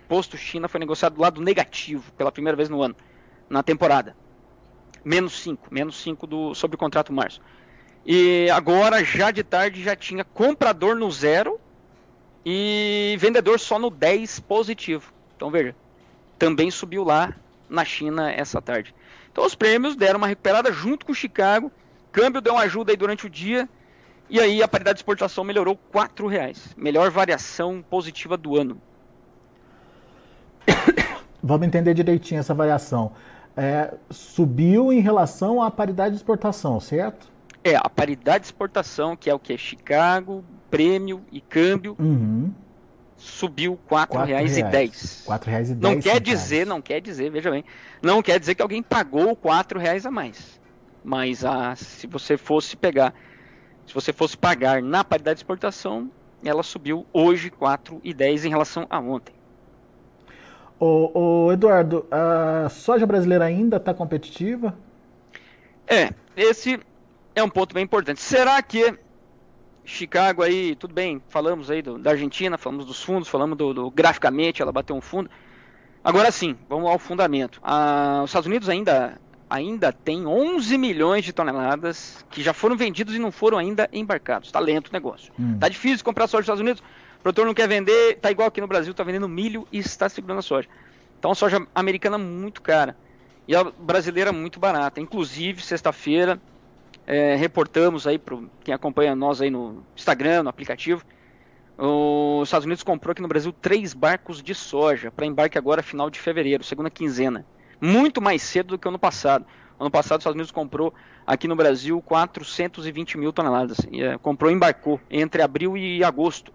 posto 0.09 0.37
China 0.37 0.69
foi 0.69 0.81
negociado 0.81 1.15
do 1.15 1.21
lado 1.21 1.41
negativo, 1.41 2.11
pela 2.13 2.33
primeira 2.33 2.57
vez 2.57 2.69
no 2.69 2.83
ano, 2.83 2.97
na 3.49 3.63
temporada. 3.63 4.17
Menos 5.05 5.39
5, 5.41 5.69
menos 5.73 6.01
5 6.01 6.27
do, 6.27 6.55
sobre 6.55 6.77
o 6.77 6.79
contrato 6.79 7.13
março. 7.13 7.41
E 8.05 8.49
agora, 8.51 9.05
já 9.05 9.31
de 9.31 9.43
tarde, 9.43 9.83
já 9.83 9.95
tinha 9.95 10.25
comprador 10.25 10.97
no 10.97 11.11
zero 11.11 11.61
e 12.45 13.17
vendedor 13.19 13.61
só 13.61 13.79
no 13.79 13.91
10 13.91 14.41
positivo. 14.41 15.13
Então 15.37 15.51
veja, 15.51 15.77
também 16.39 16.71
subiu 16.71 17.05
lá 17.05 17.35
na 17.69 17.85
China 17.85 18.33
essa 18.33 18.63
tarde. 18.63 18.95
Então 19.39 19.47
os 19.47 19.55
prêmios 19.55 19.95
deram 19.95 20.19
uma 20.19 20.27
recuperada 20.27 20.73
junto 20.73 21.07
com 21.07 21.13
o 21.13 21.15
Chicago. 21.15 21.71
Câmbio 22.11 22.41
deu 22.41 22.55
uma 22.55 22.63
ajuda 22.63 22.91
aí 22.91 22.97
durante 22.97 23.25
o 23.25 23.31
dia. 23.31 23.69
E 24.29 24.41
aí 24.41 24.61
a 24.61 24.67
paridade 24.67 24.97
de 24.97 24.99
exportação 24.99 25.45
melhorou 25.45 25.79
R$ 25.95 26.29
reais. 26.29 26.75
Melhor 26.77 27.09
variação 27.09 27.81
positiva 27.89 28.37
do 28.37 28.57
ano. 28.57 28.83
Vamos 31.41 31.69
entender 31.69 31.95
direitinho 31.95 32.41
essa 32.41 32.53
variação. 32.53 33.13
É, 33.57 33.95
subiu 34.11 34.93
em 34.93 34.99
relação 34.99 35.63
à 35.63 35.71
paridade 35.71 36.17
de 36.17 36.17
exportação, 36.17 36.81
certo? 36.81 37.31
É, 37.63 37.77
a 37.77 37.89
paridade 37.89 38.41
de 38.41 38.47
exportação, 38.49 39.17
que 39.17 39.31
é 39.31 39.35
o 39.35 39.39
que? 39.39 39.57
Chicago, 39.57 40.45
prêmio 40.69 41.23
e 41.31 41.41
câmbio. 41.41 41.95
Uhum 41.97 42.53
subiu 43.19 43.79
R$ 43.91 43.97
4,10. 43.97 45.29
R$ 45.29 45.39
4,10. 45.39 45.81
Não 45.81 46.01
quer 46.01 46.21
dizer, 46.21 46.67
não 46.67 46.81
quer 46.81 47.01
dizer, 47.01 47.31
veja 47.31 47.51
bem, 47.51 47.65
não 48.01 48.23
quer 48.23 48.39
dizer 48.39 48.55
que 48.55 48.63
alguém 48.63 48.83
pagou 48.83 49.33
R$ 49.33 49.79
reais 49.79 50.07
a 50.07 50.11
mais. 50.11 50.59
Mas 51.05 51.45
ah, 51.45 51.75
se 51.77 52.07
você 52.07 52.37
fosse 52.37 52.77
pegar, 52.77 53.13
se 53.87 53.93
você 53.93 54.13
fosse 54.13 54.37
pagar 54.37 54.81
na 54.81 55.03
paridade 55.03 55.37
de 55.37 55.41
exportação, 55.41 56.11
ela 56.45 56.63
subiu 56.63 57.05
hoje 57.13 57.49
R$ 57.49 57.67
4,10 57.67 58.45
em 58.45 58.49
relação 58.49 58.87
a 58.89 59.01
ontem. 59.01 59.35
O, 60.79 61.47
o 61.47 61.53
Eduardo, 61.53 62.07
a 62.11 62.69
soja 62.69 63.05
brasileira 63.05 63.45
ainda 63.45 63.79
está 63.79 63.93
competitiva? 63.93 64.79
É, 65.87 66.11
esse 66.37 66.79
é 67.35 67.43
um 67.43 67.49
ponto 67.49 67.75
bem 67.75 67.83
importante. 67.83 68.21
Será 68.21 68.63
que 68.63 68.97
Chicago 69.89 70.43
aí, 70.43 70.77
tudo 70.77 70.93
bem, 70.93 71.21
falamos 71.31 71.71
aí 71.71 71.81
do, 71.81 71.99
da 71.99 72.11
Argentina, 72.11 72.59
falamos 72.59 72.85
dos 72.85 73.03
fundos, 73.03 73.27
falamos 73.27 73.57
do, 73.57 73.73
do, 73.73 73.91
graficamente, 73.91 74.61
ela 74.61 74.71
bateu 74.71 74.95
um 74.95 75.01
fundo. 75.01 75.31
Agora 76.05 76.31
sim, 76.31 76.57
vamos 76.69 76.91
ao 76.91 76.99
fundamento. 76.99 77.59
Ah, 77.63 78.21
os 78.23 78.29
Estados 78.29 78.47
Unidos 78.47 78.69
ainda, 78.69 79.19
ainda 79.49 79.91
tem 79.91 80.27
11 80.27 80.77
milhões 80.77 81.25
de 81.25 81.33
toneladas 81.33 82.23
que 82.31 82.43
já 82.43 82.53
foram 82.53 82.77
vendidos 82.77 83.15
e 83.15 83.19
não 83.19 83.33
foram 83.33 83.57
ainda 83.57 83.89
embarcados. 83.91 84.53
Tá 84.53 84.61
lento 84.61 84.89
o 84.89 84.93
negócio. 84.93 85.33
Hum. 85.41 85.59
Tá 85.59 85.71
difícil 85.71 86.05
comprar 86.05 86.27
soja 86.27 86.41
nos 86.41 86.45
Estados 86.45 86.61
Unidos. 86.61 86.83
O 87.19 87.23
produtor 87.23 87.47
não 87.47 87.55
quer 87.55 87.67
vender, 87.67 88.19
tá 88.21 88.31
igual 88.31 88.49
aqui 88.49 88.61
no 88.61 88.69
Brasil, 88.69 88.93
tá 88.93 89.03
vendendo 89.03 89.27
milho 89.27 89.67
e 89.73 89.79
está 89.79 90.07
segurando 90.11 90.39
a 90.39 90.43
soja. 90.43 90.69
Então 91.19 91.31
a 91.31 91.35
soja 91.35 91.67
americana 91.75 92.19
muito 92.19 92.61
cara. 92.61 92.95
e 93.49 93.57
a 93.57 93.65
brasileira 93.65 94.35
muito 94.35 94.61
barata. 94.61 95.01
Inclusive, 95.01 95.63
sexta-feira, 95.63 96.39
é, 97.09 97.35
reportamos 97.37 98.07
aí 98.07 98.19
para 98.19 98.37
quem 98.63 98.75
acompanha 98.75 99.17
nós 99.17 99.41
aí 99.41 99.49
no 99.49 99.83
Instagram, 99.97 100.43
no 100.43 100.51
aplicativo, 100.51 101.03
os 101.79 102.49
Estados 102.49 102.67
Unidos 102.67 102.83
comprou 102.83 103.13
aqui 103.13 103.23
no 103.23 103.29
Brasil 103.29 103.51
três 103.51 103.95
barcos 103.95 104.43
de 104.43 104.55
soja 104.55 105.11
para 105.11 105.25
embarque 105.25 105.57
agora 105.57 105.83
final 105.83 106.11
de 106.11 106.21
fevereiro, 106.21 106.63
segunda 106.63 106.91
quinzena. 106.91 107.47
Muito 107.81 108.21
mais 108.21 108.43
cedo 108.43 108.69
do 108.69 108.79
que 108.79 108.87
ano 108.87 108.99
passado. 108.99 109.47
Ano 109.81 109.91
passado, 109.91 110.19
os 110.19 110.23
Estados 110.23 110.35
Unidos 110.35 110.51
comprou 110.51 110.93
aqui 111.27 111.49
no 111.49 111.57
Brasil 111.57 112.03
420 112.03 113.17
mil 113.17 113.33
toneladas. 113.33 113.79
É, 113.91 114.19
comprou 114.19 114.51
e 114.51 114.55
embarcou 114.55 115.01
entre 115.09 115.41
abril 115.41 115.79
e 115.79 116.05
agosto. 116.05 116.53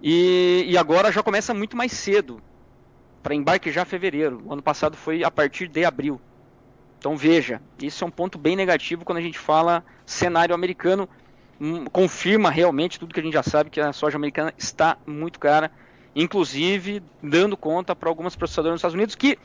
E, 0.00 0.64
e 0.68 0.78
agora 0.78 1.10
já 1.10 1.24
começa 1.24 1.52
muito 1.52 1.76
mais 1.76 1.90
cedo. 1.90 2.40
Para 3.20 3.34
embarque 3.34 3.72
já 3.72 3.84
fevereiro. 3.84 4.42
O 4.44 4.52
ano 4.52 4.62
passado 4.62 4.96
foi 4.96 5.24
a 5.24 5.30
partir 5.30 5.66
de 5.66 5.84
abril. 5.84 6.20
Então 7.06 7.16
veja, 7.16 7.62
isso 7.80 8.02
é 8.02 8.06
um 8.08 8.10
ponto 8.10 8.36
bem 8.36 8.56
negativo 8.56 9.04
quando 9.04 9.18
a 9.18 9.22
gente 9.22 9.38
fala 9.38 9.84
cenário 10.04 10.52
americano. 10.52 11.08
Hum, 11.60 11.84
confirma 11.84 12.50
realmente 12.50 12.98
tudo 12.98 13.14
que 13.14 13.20
a 13.20 13.22
gente 13.22 13.34
já 13.34 13.44
sabe 13.44 13.70
que 13.70 13.80
a 13.80 13.92
soja 13.92 14.16
americana 14.16 14.52
está 14.58 14.98
muito 15.06 15.38
cara, 15.38 15.70
inclusive 16.16 17.00
dando 17.22 17.56
conta 17.56 17.94
para 17.94 18.08
algumas 18.08 18.34
processadoras 18.34 18.72
nos 18.72 18.78
Estados 18.80 18.96
Unidos 18.96 19.14
que 19.14 19.38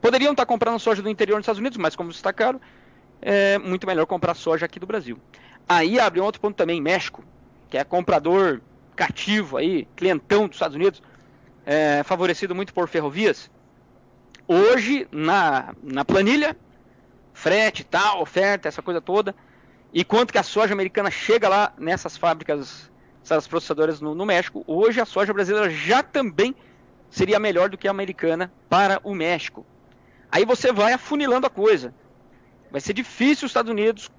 poderiam 0.00 0.30
estar 0.30 0.46
comprando 0.46 0.78
soja 0.78 1.02
do 1.02 1.08
interior 1.08 1.38
nos 1.38 1.42
Estados 1.42 1.58
Unidos, 1.58 1.76
mas 1.76 1.96
como 1.96 2.12
está 2.12 2.32
caro, 2.32 2.60
é 3.20 3.58
muito 3.58 3.84
melhor 3.84 4.06
comprar 4.06 4.34
soja 4.34 4.66
aqui 4.66 4.78
do 4.78 4.86
Brasil. 4.86 5.18
Aí 5.68 5.98
abre 5.98 6.20
um 6.20 6.24
outro 6.24 6.40
ponto 6.40 6.54
também, 6.54 6.80
México, 6.80 7.24
que 7.68 7.76
é 7.76 7.82
comprador 7.82 8.60
cativo 8.94 9.56
aí, 9.56 9.88
clientão 9.96 10.46
dos 10.46 10.54
Estados 10.54 10.76
Unidos, 10.76 11.02
é, 11.66 12.04
favorecido 12.04 12.54
muito 12.54 12.72
por 12.72 12.88
ferrovias. 12.88 13.50
Hoje, 14.46 15.08
na, 15.10 15.74
na 15.82 16.04
planilha, 16.04 16.56
frete, 17.38 17.84
tal, 17.84 18.20
oferta, 18.20 18.66
essa 18.66 18.82
coisa 18.82 19.00
toda, 19.00 19.32
e 19.92 20.04
quanto 20.04 20.32
que 20.32 20.38
a 20.38 20.42
soja 20.42 20.74
americana 20.74 21.08
chega 21.08 21.48
lá 21.48 21.72
nessas 21.78 22.16
fábricas, 22.16 22.90
essas 23.22 23.46
processadoras 23.46 24.00
no, 24.00 24.12
no 24.12 24.26
México, 24.26 24.64
hoje 24.66 25.00
a 25.00 25.04
soja 25.04 25.32
brasileira 25.32 25.70
já 25.70 26.02
também 26.02 26.52
seria 27.08 27.38
melhor 27.38 27.68
do 27.68 27.78
que 27.78 27.86
a 27.86 27.92
americana 27.92 28.52
para 28.68 29.00
o 29.04 29.14
México. 29.14 29.64
Aí 30.32 30.44
você 30.44 30.72
vai 30.72 30.92
afunilando 30.92 31.46
a 31.46 31.50
coisa. 31.50 31.94
Vai 32.72 32.80
ser 32.80 32.92
difícil 32.92 33.46
os 33.46 33.50
Estados 33.50 33.70
Unidos 33.70 34.10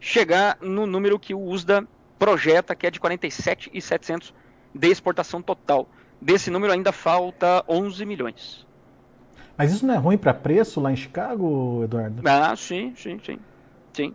chegar 0.00 0.56
no 0.62 0.86
número 0.86 1.18
que 1.18 1.34
o 1.34 1.40
USDA 1.40 1.86
projeta, 2.18 2.74
que 2.74 2.86
é 2.86 2.90
de 2.90 2.98
47,700 2.98 4.32
de 4.74 4.88
exportação 4.88 5.42
total. 5.42 5.86
Desse 6.18 6.50
número 6.50 6.72
ainda 6.72 6.92
falta 6.92 7.62
11 7.68 8.06
milhões. 8.06 8.66
Mas 9.56 9.72
isso 9.72 9.86
não 9.86 9.94
é 9.94 9.96
ruim 9.96 10.18
para 10.18 10.34
preço 10.34 10.80
lá 10.80 10.92
em 10.92 10.96
Chicago, 10.96 11.82
Eduardo? 11.84 12.22
Ah, 12.26 12.54
sim, 12.56 12.92
sim, 12.96 13.20
sim. 13.24 13.38
Sim. 13.92 14.14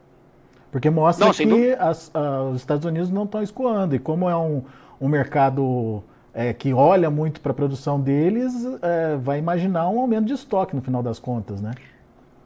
Porque 0.72 0.89
mostra 0.89 1.25
não, 1.25 1.34
que 1.34 1.74
as, 1.74 2.12
os 2.51 2.58
Estados 2.58 2.86
Unidos 2.86 3.10
não 3.10 3.24
estão 3.24 3.41
escoando. 3.41 3.96
E 3.96 4.00
como 4.00 4.29
é 4.29 4.36
um, 4.36 4.63
um 5.00 5.08
mercado 5.08 6.03
é, 6.34 6.53
que 6.53 6.74
olha 6.74 7.10
muito 7.10 7.41
para 7.41 7.51
a 7.51 7.55
produção 7.55 8.00
deles, 8.00 8.53
é, 8.81 9.15
vai 9.17 9.39
imaginar 9.39 9.89
um 9.89 10.00
aumento 10.00 10.25
de 10.25 10.34
estoque 10.34 10.75
no 10.75 10.81
final 10.81 11.01
das 11.01 11.19
contas, 11.19 11.62
né? 11.62 11.74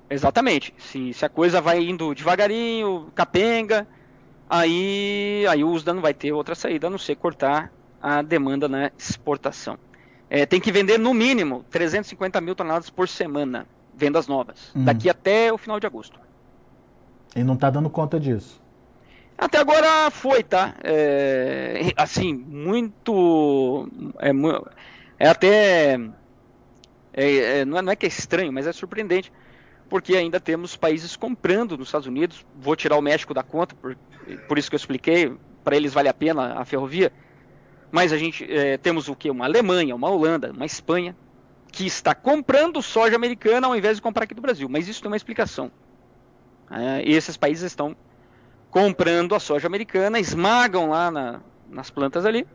Exatamente. 0.09 0.73
Se, 0.77 1.13
se 1.13 1.25
a 1.25 1.29
coisa 1.29 1.59
vai 1.59 1.83
indo 1.83 2.13
devagarinho, 2.13 3.07
capenga, 3.15 3.87
aí, 4.49 5.45
aí 5.49 5.63
o 5.63 5.69
USDA 5.69 5.93
não 5.93 6.01
vai 6.01 6.13
ter 6.13 6.31
outra 6.31 6.55
saída 6.55 6.87
a 6.87 6.89
não 6.89 6.97
ser 6.97 7.15
cortar 7.15 7.71
a 8.01 8.21
demanda 8.21 8.67
na 8.67 8.91
exportação. 8.97 9.77
É, 10.35 10.47
tem 10.47 10.59
que 10.59 10.71
vender 10.71 10.97
no 10.97 11.13
mínimo 11.13 11.63
350 11.69 12.41
mil 12.41 12.55
toneladas 12.55 12.89
por 12.89 13.07
semana, 13.07 13.67
vendas 13.95 14.25
novas, 14.25 14.71
hum. 14.75 14.83
daqui 14.83 15.07
até 15.07 15.53
o 15.53 15.59
final 15.59 15.79
de 15.79 15.85
agosto. 15.85 16.19
E 17.35 17.43
não 17.43 17.53
está 17.53 17.69
dando 17.69 17.87
conta 17.87 18.19
disso. 18.19 18.59
Até 19.37 19.59
agora 19.59 20.09
foi, 20.09 20.41
tá? 20.41 20.73
É, 20.83 21.91
assim, 21.95 22.33
muito. 22.33 23.87
É, 24.17 24.31
é 25.23 25.29
até. 25.29 25.99
É, 27.13 27.59
é, 27.59 27.65
não, 27.65 27.77
é, 27.77 27.81
não 27.83 27.91
é 27.91 27.95
que 27.95 28.07
é 28.07 28.09
estranho, 28.09 28.51
mas 28.51 28.65
é 28.65 28.71
surpreendente. 28.71 29.31
Porque 29.87 30.15
ainda 30.15 30.39
temos 30.39 30.75
países 30.75 31.15
comprando 31.15 31.77
nos 31.77 31.89
Estados 31.89 32.07
Unidos. 32.07 32.43
Vou 32.59 32.75
tirar 32.75 32.97
o 32.97 33.03
México 33.03 33.35
da 33.35 33.43
conta, 33.43 33.75
por, 33.75 33.95
por 34.47 34.57
isso 34.57 34.67
que 34.67 34.75
eu 34.75 34.79
expliquei. 34.79 35.31
Para 35.63 35.75
eles 35.75 35.93
vale 35.93 36.09
a 36.09 36.13
pena 36.13 36.59
a 36.59 36.65
ferrovia. 36.65 37.13
Mas 37.93 38.11
a 38.11 38.17
gente 38.17 38.43
é, 38.51 38.75
temos 38.75 39.07
o 39.07 39.15
que? 39.15 39.29
Uma 39.29 39.45
Alemanha, 39.45 39.95
uma 39.95 40.09
Holanda, 40.09 40.51
uma 40.51 40.65
Espanha, 40.65 41.15
que 41.71 41.85
está 41.85 42.15
comprando 42.15 42.81
soja 42.81 43.15
americana 43.15 43.67
ao 43.67 43.75
invés 43.75 43.97
de 43.97 44.01
comprar 44.01 44.23
aqui 44.23 44.33
do 44.33 44.41
Brasil. 44.41 44.67
Mas 44.67 44.87
isso 44.87 44.99
tem 44.99 45.11
uma 45.11 45.15
explicação. 45.15 45.71
É, 46.71 47.03
esses 47.07 47.37
países 47.37 47.65
estão 47.65 47.95
comprando 48.71 49.35
a 49.35 49.39
soja 49.39 49.67
americana, 49.67 50.19
esmagam 50.19 50.89
lá 50.89 51.11
na, 51.11 51.41
nas 51.69 51.91
plantas 51.91 52.25
ali 52.25 52.47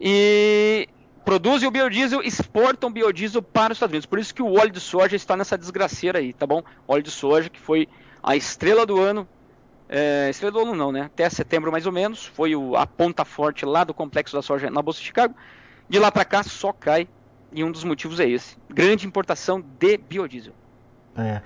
e 0.00 0.88
produzem 1.26 1.68
o 1.68 1.70
biodiesel, 1.70 2.22
exportam 2.22 2.90
biodiesel 2.90 3.42
para 3.42 3.72
os 3.72 3.76
Estados 3.76 3.92
Unidos. 3.92 4.06
Por 4.06 4.18
isso 4.18 4.34
que 4.34 4.42
o 4.42 4.58
óleo 4.58 4.70
de 4.70 4.80
soja 4.80 5.14
está 5.14 5.36
nessa 5.36 5.58
desgraceira 5.58 6.20
aí, 6.20 6.32
tá 6.32 6.46
bom? 6.46 6.62
Óleo 6.88 7.02
de 7.02 7.10
soja 7.10 7.50
que 7.50 7.60
foi 7.60 7.86
a 8.22 8.34
estrela 8.34 8.86
do 8.86 8.98
ano, 8.98 9.28
é, 9.96 10.30
estrela 10.30 10.52
do 10.52 10.58
ano 10.60 10.74
não, 10.74 10.90
né? 10.90 11.02
Até 11.02 11.28
setembro 11.30 11.70
mais 11.70 11.86
ou 11.86 11.92
menos, 11.92 12.26
foi 12.26 12.56
o, 12.56 12.76
a 12.76 12.86
ponta 12.86 13.24
forte 13.24 13.64
lá 13.64 13.84
do 13.84 13.94
complexo 13.94 14.34
da 14.34 14.42
soja 14.42 14.70
na 14.70 14.82
Bolsa 14.82 15.00
de 15.00 15.06
Chicago. 15.06 15.34
De 15.88 15.98
lá 15.98 16.10
para 16.10 16.24
cá 16.24 16.42
só 16.42 16.72
cai 16.72 17.06
e 17.52 17.62
um 17.62 17.70
dos 17.70 17.84
motivos 17.84 18.18
é 18.18 18.28
esse: 18.28 18.56
grande 18.68 19.06
importação 19.06 19.62
de 19.78 19.96
biodiesel. 19.96 20.52
É 21.16 21.40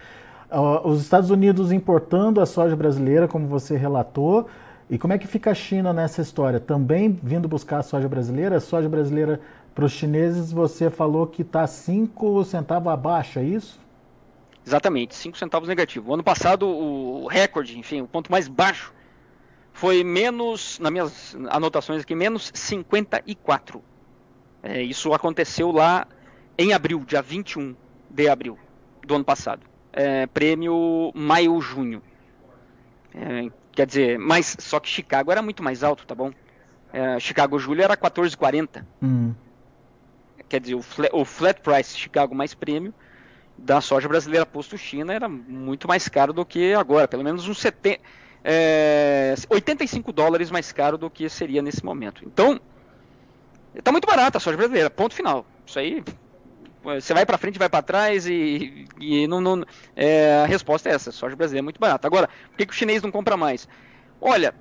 os 0.84 1.02
Estados 1.02 1.30
Unidos 1.30 1.70
importando 1.72 2.40
a 2.40 2.46
soja 2.46 2.74
brasileira, 2.74 3.28
como 3.28 3.46
você 3.46 3.76
relatou. 3.76 4.48
E 4.90 4.96
como 4.96 5.12
é 5.12 5.18
que 5.18 5.26
fica 5.26 5.50
a 5.50 5.54
China 5.54 5.92
nessa 5.92 6.22
história? 6.22 6.58
Também 6.58 7.18
vindo 7.22 7.46
buscar 7.46 7.78
a 7.78 7.82
soja 7.82 8.08
brasileira? 8.08 8.56
A 8.56 8.60
soja 8.60 8.88
brasileira 8.88 9.38
para 9.74 9.84
os 9.84 9.92
chineses, 9.92 10.50
você 10.50 10.88
falou 10.88 11.26
que 11.26 11.42
está 11.42 11.66
5 11.66 12.42
centavos 12.44 12.90
abaixo, 12.90 13.38
é 13.38 13.44
isso? 13.44 13.78
Exatamente, 14.68 15.14
5 15.14 15.38
centavos 15.38 15.68
negativo. 15.68 16.10
O 16.10 16.14
ano 16.14 16.22
passado, 16.22 16.68
o 16.68 17.26
recorde, 17.26 17.78
enfim, 17.78 18.02
o 18.02 18.06
ponto 18.06 18.30
mais 18.30 18.48
baixo, 18.48 18.92
foi 19.72 20.04
menos, 20.04 20.78
nas 20.78 20.92
minhas 20.92 21.36
anotações 21.50 22.02
aqui, 22.02 22.14
menos 22.14 22.50
54. 22.54 23.82
É, 24.62 24.82
isso 24.82 25.12
aconteceu 25.14 25.70
lá 25.70 26.06
em 26.58 26.72
abril, 26.72 27.04
dia 27.06 27.22
21 27.22 27.74
de 28.10 28.28
abril 28.28 28.58
do 29.06 29.14
ano 29.14 29.24
passado 29.24 29.62
é, 29.98 30.26
prêmio 30.26 31.10
maio-junho. 31.12 32.00
É, 33.14 33.50
quer 33.72 33.86
dizer, 33.86 34.18
mas 34.18 34.56
só 34.60 34.78
que 34.78 34.88
Chicago 34.88 35.32
era 35.32 35.42
muito 35.42 35.62
mais 35.62 35.82
alto, 35.82 36.06
tá 36.06 36.14
bom? 36.14 36.32
É, 36.92 37.18
Chicago-julho 37.18 37.82
era 37.82 37.96
14,40. 37.96 38.84
Uhum. 39.02 39.34
Quer 40.48 40.60
dizer, 40.60 40.74
o 40.76 40.82
flat, 40.82 41.10
o 41.12 41.24
flat 41.24 41.60
price 41.60 41.96
Chicago 41.96 42.34
mais 42.34 42.54
prêmio 42.54 42.94
da 43.58 43.80
soja 43.80 44.08
brasileira 44.08 44.46
posto 44.46 44.78
China 44.78 45.12
era 45.12 45.28
muito 45.28 45.88
mais 45.88 46.08
caro 46.08 46.32
do 46.32 46.46
que 46.46 46.72
agora, 46.74 47.08
pelo 47.08 47.24
menos 47.24 47.48
uns 47.48 47.58
70, 47.58 48.00
é, 48.44 49.34
85 49.50 50.12
dólares 50.12 50.50
mais 50.50 50.70
caro 50.70 50.96
do 50.96 51.10
que 51.10 51.28
seria 51.28 51.60
nesse 51.60 51.84
momento. 51.84 52.22
Então, 52.24 52.60
está 53.74 53.90
muito 53.90 54.06
barata 54.06 54.38
a 54.38 54.40
soja 54.40 54.56
brasileira, 54.56 54.88
ponto 54.88 55.14
final. 55.14 55.44
Isso 55.66 55.78
aí 55.78 56.04
você 56.82 57.12
vai 57.12 57.26
para 57.26 57.36
frente, 57.36 57.58
vai 57.58 57.68
para 57.68 57.82
trás 57.82 58.26
e, 58.26 58.86
e 58.98 59.26
não, 59.26 59.40
não 59.40 59.64
é, 59.96 60.42
a 60.44 60.46
resposta 60.46 60.88
é 60.88 60.94
essa: 60.94 61.10
soja 61.10 61.36
brasileira 61.36 61.62
é 61.62 61.66
muito 61.66 61.80
barata. 61.80 62.06
Agora, 62.06 62.28
por 62.50 62.56
que, 62.56 62.66
que 62.66 62.72
o 62.72 62.76
chinês 62.76 63.02
não 63.02 63.10
compra 63.10 63.36
mais? 63.36 63.68
Olha, 64.20 64.54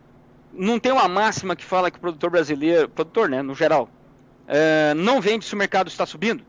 não 0.51 0.79
tem 0.79 0.91
uma 0.91 1.07
máxima 1.07 1.55
que 1.55 1.63
fala 1.63 1.91
que 1.91 1.97
o 1.97 2.01
produtor 2.01 2.29
brasileiro, 2.29 2.89
produtor, 2.89 3.29
né, 3.29 3.41
no 3.41 3.53
geral, 3.53 3.89
é, 4.47 4.93
não 4.95 5.21
vende 5.21 5.45
se 5.45 5.53
o 5.53 5.57
mercado 5.57 5.87
está 5.87 6.05
subindo? 6.05 6.43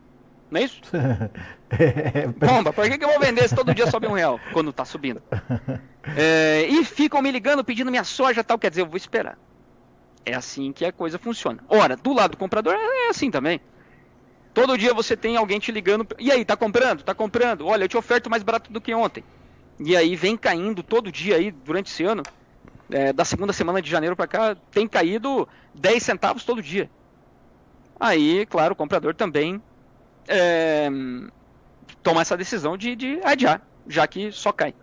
Não 0.49 0.59
é 0.59 0.63
isso? 0.63 0.81
Bomba, 2.37 2.73
por 2.73 2.89
que, 2.89 2.97
que 2.97 3.05
eu 3.05 3.09
vou 3.09 3.19
vender 3.19 3.47
se 3.47 3.55
todo 3.55 3.73
dia 3.73 3.87
sobe 3.87 4.07
um 4.07 4.13
real 4.13 4.39
quando 4.51 4.71
está 4.71 4.83
subindo? 4.83 5.21
É, 6.17 6.65
e 6.67 6.83
ficam 6.83 7.21
me 7.21 7.31
ligando 7.31 7.63
pedindo 7.63 7.91
minha 7.91 8.03
soja 8.03 8.43
tal, 8.43 8.57
quer 8.57 8.69
dizer, 8.69 8.81
eu 8.81 8.87
vou 8.87 8.97
esperar. 8.97 9.37
É 10.25 10.33
assim 10.33 10.71
que 10.71 10.83
a 10.85 10.91
coisa 10.91 11.19
funciona. 11.19 11.63
Ora, 11.67 11.95
do 11.95 12.13
lado 12.13 12.31
do 12.31 12.37
comprador 12.37 12.73
é 12.73 13.09
assim 13.09 13.29
também. 13.29 13.61
Todo 14.53 14.77
dia 14.77 14.93
você 14.93 15.15
tem 15.15 15.37
alguém 15.37 15.59
te 15.59 15.71
ligando. 15.71 16.07
E 16.17 16.31
aí, 16.31 16.43
tá 16.43 16.57
comprando? 16.57 17.03
Tá 17.03 17.13
comprando? 17.13 17.67
Olha, 17.67 17.83
eu 17.83 17.87
te 17.87 17.97
oferto 17.97 18.29
mais 18.29 18.43
barato 18.43 18.71
do 18.71 18.81
que 18.81 18.93
ontem. 18.93 19.23
E 19.79 19.95
aí 19.95 20.15
vem 20.15 20.35
caindo 20.35 20.83
todo 20.83 21.11
dia 21.11 21.35
aí 21.35 21.51
durante 21.51 21.91
esse 21.91 22.03
ano. 22.03 22.23
É, 22.91 23.13
da 23.13 23.23
segunda 23.23 23.53
semana 23.53 23.81
de 23.81 23.89
janeiro 23.89 24.15
para 24.15 24.27
cá, 24.27 24.55
tem 24.71 24.87
caído 24.87 25.47
10 25.75 26.01
centavos 26.01 26.43
todo 26.43 26.61
dia. 26.61 26.89
Aí, 27.99 28.45
claro, 28.47 28.73
o 28.73 28.75
comprador 28.75 29.13
também 29.13 29.61
é, 30.29 30.89
toma 32.03 32.21
essa 32.21 32.37
decisão 32.37 32.77
de, 32.77 32.95
de 32.95 33.19
adiar, 33.23 33.61
já 33.87 34.07
que 34.07 34.31
só 34.31 34.51
cai. 34.51 34.73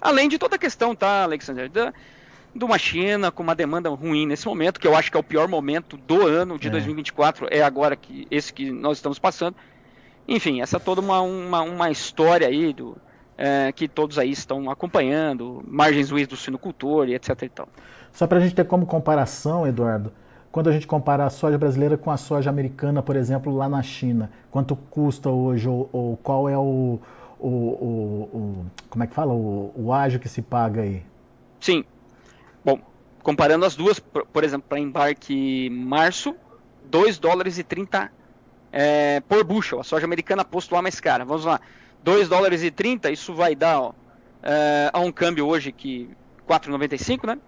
Além 0.00 0.28
de 0.28 0.38
toda 0.38 0.56
a 0.56 0.58
questão, 0.58 0.94
tá, 0.94 1.24
Alexander? 1.24 1.68
Da, 1.68 1.92
de 2.54 2.64
uma 2.64 2.78
China 2.78 3.30
com 3.30 3.42
uma 3.42 3.54
demanda 3.54 3.88
ruim 3.90 4.26
nesse 4.26 4.46
momento, 4.46 4.80
que 4.80 4.86
eu 4.86 4.96
acho 4.96 5.10
que 5.10 5.16
é 5.16 5.20
o 5.20 5.24
pior 5.24 5.46
momento 5.46 5.96
do 5.96 6.26
ano 6.26 6.58
de 6.58 6.68
é. 6.68 6.70
2024, 6.70 7.48
é 7.50 7.62
agora 7.62 7.94
que 7.96 8.26
esse 8.30 8.52
que 8.52 8.70
nós 8.70 8.98
estamos 8.98 9.18
passando. 9.18 9.56
Enfim, 10.26 10.60
essa 10.60 10.76
é 10.76 10.80
toda 10.80 11.00
uma, 11.00 11.20
uma, 11.20 11.62
uma 11.62 11.90
história 11.90 12.46
aí 12.46 12.72
do, 12.72 12.96
é, 13.36 13.72
que 13.72 13.88
todos 13.88 14.18
aí 14.18 14.30
estão 14.30 14.70
acompanhando, 14.70 15.62
margens 15.66 16.10
ruins 16.10 16.28
do 16.28 16.36
sinocultor 16.36 17.08
e 17.08 17.14
etc. 17.14 17.42
E 17.42 17.48
tal. 17.48 17.68
Só 18.12 18.26
para 18.26 18.38
a 18.38 18.40
gente 18.40 18.54
ter 18.54 18.64
como 18.64 18.86
comparação, 18.86 19.66
Eduardo, 19.66 20.12
quando 20.52 20.68
a 20.68 20.72
gente 20.72 20.86
compara 20.86 21.24
a 21.24 21.30
soja 21.30 21.56
brasileira 21.56 21.96
com 21.96 22.10
a 22.10 22.16
soja 22.16 22.50
americana, 22.50 23.02
por 23.02 23.16
exemplo, 23.16 23.54
lá 23.54 23.68
na 23.68 23.82
China, 23.82 24.30
quanto 24.50 24.74
custa 24.74 25.28
hoje 25.30 25.68
ou, 25.68 25.88
ou 25.92 26.16
qual 26.16 26.48
é 26.48 26.58
o, 26.58 26.98
o, 27.38 27.48
o, 27.48 28.30
o, 28.32 28.66
como 28.88 29.04
é 29.04 29.06
que 29.06 29.14
fala, 29.14 29.32
o, 29.32 29.72
o 29.76 29.92
ágio 29.92 30.18
que 30.18 30.28
se 30.28 30.42
paga 30.42 30.82
aí? 30.82 31.02
Sim. 31.60 31.84
Bom, 32.64 32.80
comparando 33.22 33.64
as 33.64 33.76
duas, 33.76 34.00
por, 34.00 34.26
por 34.26 34.42
exemplo, 34.42 34.66
para 34.68 34.78
embarque 34.78 35.70
março, 35.70 36.34
2 36.90 37.18
dólares 37.18 37.56
e 37.58 37.62
30 37.62 38.10
é, 38.72 39.20
por 39.20 39.44
bushel. 39.44 39.80
A 39.80 39.84
soja 39.84 40.04
americana 40.04 40.44
posto 40.44 40.74
lá 40.74 40.82
mais 40.82 41.00
cara. 41.00 41.24
Vamos 41.24 41.44
lá. 41.44 41.60
2 42.02 42.28
dólares 42.28 42.62
e 42.62 42.70
30, 42.70 43.10
isso 43.10 43.34
vai 43.34 43.54
dar 43.54 43.80
ó, 43.80 43.92
é, 44.42 44.90
a 44.92 45.00
um 45.00 45.12
câmbio 45.12 45.46
hoje 45.46 45.70
que 45.70 46.08
4,95, 46.48 47.26
né? 47.26 47.38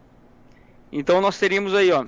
Então 0.93 1.21
nós 1.21 1.39
teríamos 1.39 1.75
aí, 1.75 1.91
ó, 1.91 2.05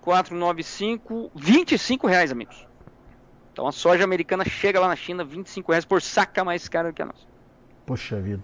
495, 0.00 1.30
25 1.34 2.06
reais, 2.06 2.32
amigos. 2.32 2.66
Então 3.52 3.66
a 3.66 3.72
soja 3.72 4.04
americana 4.04 4.44
chega 4.44 4.80
lá 4.80 4.88
na 4.88 4.96
China 4.96 5.24
25 5.24 5.72
reais 5.72 5.84
por 5.84 6.00
saca 6.00 6.44
mais 6.44 6.68
cara 6.68 6.88
do 6.88 6.94
que 6.94 7.02
a 7.02 7.06
nossa. 7.06 7.26
Poxa 7.84 8.20
vida. 8.20 8.42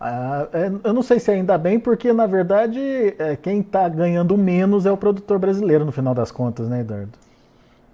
Ah, 0.00 0.46
é, 0.52 0.70
eu 0.84 0.92
não 0.92 1.02
sei 1.02 1.18
se 1.18 1.30
ainda 1.30 1.58
bem, 1.58 1.80
porque 1.80 2.12
na 2.12 2.26
verdade 2.26 2.78
é, 3.18 3.34
quem 3.36 3.60
está 3.60 3.88
ganhando 3.88 4.36
menos 4.38 4.86
é 4.86 4.92
o 4.92 4.96
produtor 4.96 5.38
brasileiro 5.38 5.84
no 5.84 5.90
final 5.90 6.14
das 6.14 6.30
contas, 6.30 6.68
né, 6.68 6.80
Eduardo? 6.80 7.18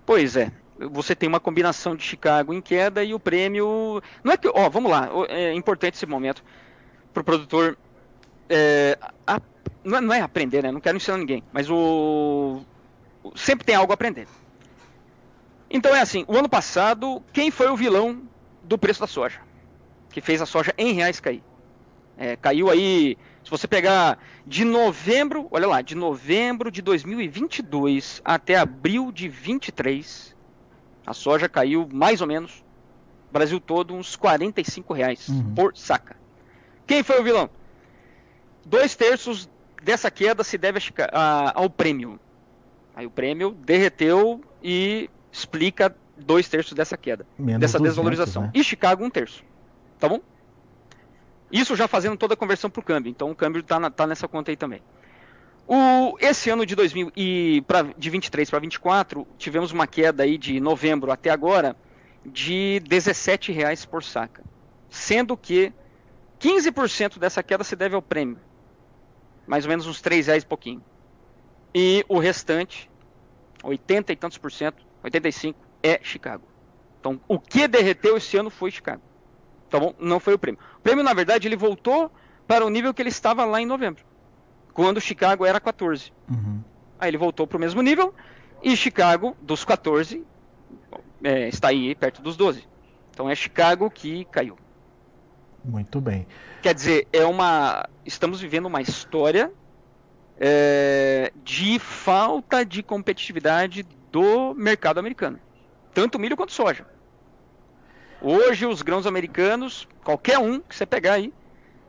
Pois 0.04 0.36
é. 0.36 0.52
Você 0.90 1.14
tem 1.14 1.28
uma 1.28 1.40
combinação 1.40 1.94
de 1.94 2.02
Chicago 2.02 2.52
em 2.52 2.60
queda 2.60 3.02
e 3.04 3.14
o 3.14 3.20
prêmio. 3.20 4.02
Não 4.22 4.32
é 4.32 4.36
que. 4.36 4.48
Ó, 4.48 4.68
vamos 4.68 4.90
lá. 4.90 5.08
É 5.28 5.54
importante 5.54 5.94
esse 5.94 6.04
momento 6.04 6.42
para 7.12 7.20
o 7.20 7.24
produtor. 7.24 7.78
É, 8.50 8.98
a, 9.24 9.40
não, 9.84 9.98
é, 9.98 10.00
não 10.00 10.14
é 10.14 10.20
aprender, 10.20 10.62
né? 10.62 10.72
Não 10.72 10.80
quero 10.80 10.96
ensinar 10.96 11.16
ninguém. 11.16 11.44
Mas 11.52 11.70
o, 11.70 12.60
sempre 13.34 13.64
tem 13.64 13.74
algo 13.74 13.92
a 13.92 13.94
aprender. 13.94 14.26
Então 15.70 15.94
é 15.94 16.00
assim, 16.00 16.24
o 16.28 16.36
ano 16.36 16.48
passado, 16.48 17.22
quem 17.32 17.50
foi 17.50 17.68
o 17.68 17.76
vilão 17.76 18.22
do 18.62 18.78
preço 18.78 19.00
da 19.00 19.06
soja? 19.06 19.40
Que 20.10 20.20
fez 20.20 20.40
a 20.40 20.46
soja 20.46 20.72
em 20.78 20.92
reais 20.92 21.20
cair. 21.20 21.42
É, 22.16 22.36
caiu 22.36 22.70
aí, 22.70 23.18
se 23.42 23.50
você 23.50 23.66
pegar 23.66 24.18
de 24.46 24.64
novembro, 24.64 25.48
olha 25.50 25.66
lá, 25.66 25.82
de 25.82 25.94
novembro 25.94 26.70
de 26.70 26.80
2022 26.80 28.22
até 28.24 28.56
abril 28.56 29.10
de 29.10 29.28
23, 29.28 30.34
a 31.04 31.12
soja 31.12 31.48
caiu 31.48 31.88
mais 31.92 32.20
ou 32.20 32.26
menos, 32.26 32.64
Brasil 33.32 33.58
todo, 33.58 33.94
uns 33.94 34.14
45 34.14 34.94
reais 34.94 35.28
uhum. 35.28 35.54
por 35.54 35.76
saca. 35.76 36.16
Quem 36.86 37.02
foi 37.02 37.20
o 37.20 37.24
vilão? 37.24 37.50
Dois 38.64 38.94
terços 38.94 39.48
dessa 39.82 40.10
queda 40.10 40.44
se 40.44 40.56
deve 40.56 40.78
a, 41.12 41.48
a, 41.48 41.60
ao 41.60 41.68
prêmio. 41.68 42.20
Aí 42.94 43.06
o 43.06 43.10
prêmio 43.10 43.50
derreteu 43.50 44.40
e 44.62 45.10
explica 45.32 45.94
dois 46.16 46.48
terços 46.48 46.72
dessa 46.74 46.96
queda, 46.96 47.26
Menos 47.38 47.60
dessa 47.60 47.78
200, 47.78 47.90
desvalorização. 47.90 48.42
Né? 48.42 48.50
E 48.54 48.62
Chicago 48.62 49.04
um 49.04 49.10
terço. 49.10 49.42
Tá 49.98 50.08
bom? 50.08 50.20
Isso 51.50 51.74
já 51.76 51.88
fazendo 51.88 52.16
toda 52.16 52.34
a 52.34 52.36
conversão 52.36 52.70
para 52.70 52.80
o 52.80 52.82
câmbio. 52.82 53.10
Então 53.10 53.30
o 53.30 53.34
câmbio 53.34 53.60
está 53.60 53.90
tá 53.90 54.06
nessa 54.06 54.28
conta 54.28 54.50
aí 54.50 54.56
também. 54.56 54.80
O, 55.66 56.16
esse 56.20 56.50
ano 56.50 56.66
de 56.66 56.74
2000 56.74 57.12
e 57.16 57.62
pra, 57.66 57.82
de 57.96 58.10
23 58.10 58.50
para 58.50 58.58
24 58.58 59.26
tivemos 59.38 59.72
uma 59.72 59.86
queda 59.86 60.22
aí 60.22 60.36
de 60.36 60.60
novembro 60.60 61.10
até 61.10 61.30
agora 61.30 61.74
de 62.24 62.80
17 62.86 63.50
reais 63.50 63.84
por 63.84 64.02
saca, 64.02 64.42
sendo 64.90 65.36
que 65.36 65.72
15% 66.38 67.18
dessa 67.18 67.42
queda 67.42 67.64
se 67.64 67.74
deve 67.74 67.94
ao 67.94 68.02
prêmio, 68.02 68.38
mais 69.46 69.64
ou 69.64 69.70
menos 69.70 69.86
uns 69.86 70.02
3 70.02 70.26
reais 70.26 70.42
e 70.42 70.46
pouquinho. 70.46 70.82
E 71.74 72.04
o 72.08 72.18
restante, 72.18 72.90
80 73.62 74.12
e 74.12 74.16
tantos 74.16 74.38
por 74.38 74.52
cento, 74.52 74.84
85, 75.02 75.58
é 75.82 75.98
Chicago. 76.02 76.44
Então, 77.00 77.20
o 77.28 77.38
que 77.38 77.66
derreteu 77.66 78.16
esse 78.16 78.36
ano 78.36 78.48
foi 78.48 78.70
Chicago. 78.70 79.02
Tá 79.68 79.78
bom? 79.80 79.94
Não 79.98 80.20
foi 80.20 80.34
o 80.34 80.38
prêmio. 80.38 80.60
O 80.78 80.80
prêmio, 80.80 81.02
na 81.02 81.12
verdade, 81.12 81.48
ele 81.48 81.56
voltou 81.56 82.10
para 82.46 82.64
o 82.64 82.70
nível 82.70 82.94
que 82.94 83.02
ele 83.02 83.08
estava 83.08 83.44
lá 83.44 83.60
em 83.60 83.66
novembro, 83.66 84.04
quando 84.72 85.00
Chicago 85.00 85.44
era 85.44 85.58
14. 85.58 86.12
Uhum. 86.30 86.62
Aí 86.98 87.10
ele 87.10 87.18
voltou 87.18 87.46
para 87.46 87.56
o 87.56 87.60
mesmo 87.60 87.82
nível 87.82 88.14
e 88.62 88.76
Chicago, 88.76 89.36
dos 89.42 89.64
14, 89.64 90.24
é, 91.22 91.48
está 91.48 91.68
aí 91.68 91.94
perto 91.94 92.22
dos 92.22 92.36
12. 92.36 92.66
Então 93.10 93.28
é 93.28 93.34
Chicago 93.34 93.90
que 93.90 94.24
caiu. 94.26 94.56
Muito 95.64 96.00
bem. 96.00 96.26
Quer 96.62 96.74
dizer, 96.74 97.08
é 97.12 97.24
uma. 97.24 97.88
Estamos 98.04 98.40
vivendo 98.40 98.66
uma 98.66 98.80
história 98.80 99.52
é, 100.38 101.32
de 101.42 101.78
falta 101.78 102.64
de 102.64 102.82
competitividade 102.82 103.82
do 104.10 104.54
mercado 104.54 104.98
americano, 104.98 105.38
tanto 105.92 106.18
milho 106.18 106.36
quanto 106.36 106.52
soja. 106.52 106.86
Hoje 108.20 108.66
os 108.66 108.82
grãos 108.82 109.06
americanos, 109.06 109.86
qualquer 110.02 110.38
um 110.38 110.60
que 110.60 110.74
você 110.74 110.86
pegar 110.86 111.14
aí, 111.14 111.32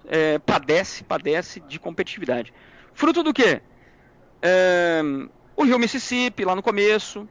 é, 0.08 0.38
padece, 0.40 1.04
padece 1.04 1.60
de 1.62 1.80
competitividade. 1.80 2.54
Fruto 2.94 3.24
do 3.24 3.34
quê? 3.34 3.62
É, 4.42 5.02
o 5.56 5.64
rio 5.64 5.80
Mississippi 5.80 6.44
lá 6.44 6.56
no 6.56 6.62
começo, 6.62 7.28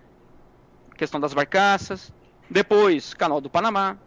questão 0.97 1.21
das 1.21 1.35
barcaças, 1.35 2.13
depois 2.49 3.15
canal 3.15 3.41
do 3.41 3.51
Panamá, 3.51 3.99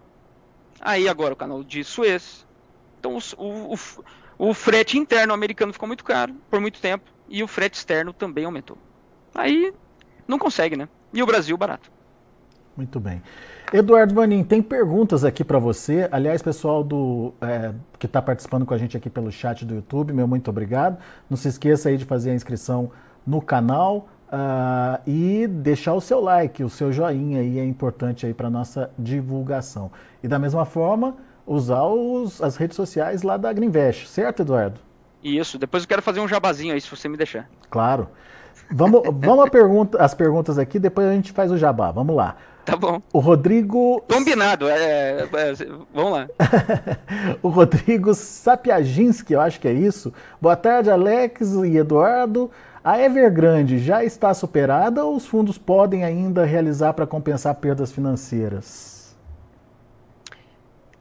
aí 0.80 1.08
agora 1.08 1.34
o 1.34 1.38
canal 1.38 1.64
de 1.64 1.84
Suez. 1.84 2.46
Então 3.00 3.18
o, 3.38 3.74
o, 3.74 3.78
o 4.38 4.54
frete 4.54 4.98
interno 4.98 5.34
americano 5.34 5.74
ficou 5.74 5.88
muito 5.88 6.04
caro 6.04 6.34
por 6.50 6.60
muito 6.60 6.80
tempo 6.80 7.06
e 7.28 7.44
o 7.44 7.48
frete 7.48 7.78
externo 7.78 8.14
também 8.14 8.46
aumentou. 8.46 8.78
Aí 9.34 9.74
não 10.28 10.38
consegue, 10.38 10.76
né? 10.76 10.88
E 11.14 11.22
o 11.24 11.26
Brasil 11.26 11.58
barato. 11.58 11.92
Muito 12.76 13.00
bem. 13.00 13.24
Eduardo 13.74 14.14
Vanin, 14.14 14.44
tem 14.44 14.62
perguntas 14.62 15.26
aqui 15.26 15.44
para 15.44 15.58
você. 15.58 16.08
Aliás, 16.12 16.42
pessoal 16.42 16.84
do 16.84 17.34
é, 17.42 17.74
que 17.98 18.06
está 18.06 18.22
participando 18.22 18.66
com 18.66 18.74
a 18.74 18.78
gente 18.78 18.96
aqui 18.96 19.10
pelo 19.10 19.32
chat 19.32 19.66
do 19.66 19.76
YouTube, 19.76 20.14
meu 20.14 20.28
muito 20.28 20.50
obrigado. 20.50 20.98
Não 21.30 21.36
se 21.36 21.48
esqueça 21.48 21.90
aí 21.90 21.98
de 21.98 22.06
fazer 22.06 22.32
a 22.32 22.34
inscrição 22.36 22.92
no 23.26 23.42
canal 23.42 24.08
uh, 24.28 25.02
e 25.06 25.48
deixar 25.48 25.96
o 25.96 26.02
seu 26.02 26.22
like, 26.22 26.64
o 26.64 26.70
seu 26.70 26.92
joinha 26.94 27.42
aí 27.42 27.60
é 27.60 27.66
importante 27.66 28.26
aí 28.26 28.34
para 28.34 28.50
nossa 28.50 28.92
divulgação. 28.98 29.92
E 30.24 30.28
da 30.28 30.40
mesma 30.40 30.64
forma, 30.64 31.18
usar 31.48 31.84
os, 31.86 32.42
as 32.42 32.58
redes 32.58 32.76
sociais 32.76 33.24
lá 33.24 33.38
da 33.38 33.52
Greenvest, 33.54 34.08
certo, 34.08 34.42
Eduardo? 34.42 34.80
Isso, 35.24 35.58
depois 35.58 35.84
eu 35.84 35.90
quero 35.90 36.02
fazer 36.02 36.20
um 36.20 36.28
jabazinho 36.28 36.74
aí, 36.74 36.82
se 36.82 36.90
você 36.90 37.08
me 37.08 37.18
deixar. 37.18 37.50
Claro. 37.70 38.10
Vamos, 38.70 39.02
vamos 39.16 39.46
a 39.46 39.50
pergunta, 39.50 40.04
as 40.04 40.14
perguntas 40.14 40.60
aqui, 40.60 40.78
depois 40.78 41.08
a 41.08 41.14
gente 41.14 41.32
faz 41.32 41.52
o 41.52 41.58
jabá. 41.58 41.92
Vamos 41.92 42.16
lá. 42.16 42.36
Tá 42.66 42.76
bom. 42.76 43.02
O 43.14 43.20
Rodrigo. 43.20 44.04
Combinado, 44.12 44.68
é, 44.68 45.22
é, 45.22 45.56
vamos 45.94 46.12
lá. 46.12 46.28
o 47.42 47.48
Rodrigo 47.48 48.14
Sapiaginski, 48.14 49.34
eu 49.34 49.40
acho 49.40 49.58
que 49.60 49.70
é 49.70 49.74
isso. 49.74 50.14
Boa 50.42 50.56
tarde, 50.58 50.92
Alex 50.92 51.54
e 51.66 51.78
Eduardo. 51.78 52.52
A 52.84 53.02
Evergrande 53.02 53.80
já 53.80 54.04
está 54.04 54.34
superada 54.34 55.04
ou 55.04 55.16
os 55.16 55.26
fundos 55.26 55.58
podem 55.58 56.04
ainda 56.04 56.46
realizar 56.46 56.94
para 56.94 57.08
compensar 57.08 57.56
perdas 57.56 57.92
financeiras? 57.92 58.97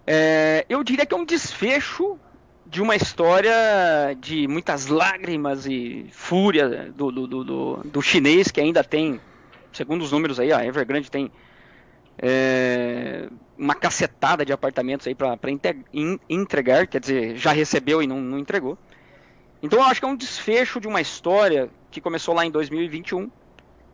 É, 0.07 0.65
eu 0.69 0.85
diria 0.85 1.05
que 1.05 1.15
é 1.15 1.17
um 1.19 1.25
desfecho 1.25 2.19
de 2.65 2.81
uma 2.81 2.95
história 2.95 3.53
de 4.21 4.47
muitas 4.47 4.87
lágrimas 4.87 5.67
e 5.67 6.07
fúria 6.13 6.93
do, 6.93 7.11
do, 7.11 7.27
do, 7.27 7.77
do 7.85 8.03
chinês 8.03 8.51
que 8.51 8.61
ainda 8.61 8.85
tem, 8.85 9.21
segundo 9.73 10.03
os 10.03 10.13
números 10.13 10.39
aí, 10.39 10.53
a 10.53 10.65
Evergrande 10.65 11.11
tem 11.11 11.31
é, 12.19 13.29
uma 13.59 13.75
cacetada 13.75 14.45
de 14.45 14.53
apartamentos 14.53 15.07
aí 15.07 15.15
para 15.15 15.39
entregar, 16.29 16.87
quer 16.87 17.01
dizer, 17.01 17.37
já 17.37 17.53
recebeu 17.53 18.03
e 18.03 18.07
não, 18.07 18.21
não 18.21 18.39
entregou. 18.39 18.79
Então 19.63 19.79
eu 19.79 19.85
acho 19.85 20.01
que 20.01 20.07
é 20.07 20.09
um 20.09 20.17
desfecho 20.17 20.81
de 20.81 20.87
uma 20.87 21.01
história 21.01 21.69
que 21.91 22.01
começou 22.01 22.35
lá 22.35 22.45
em 22.45 22.51
2021 22.51 23.31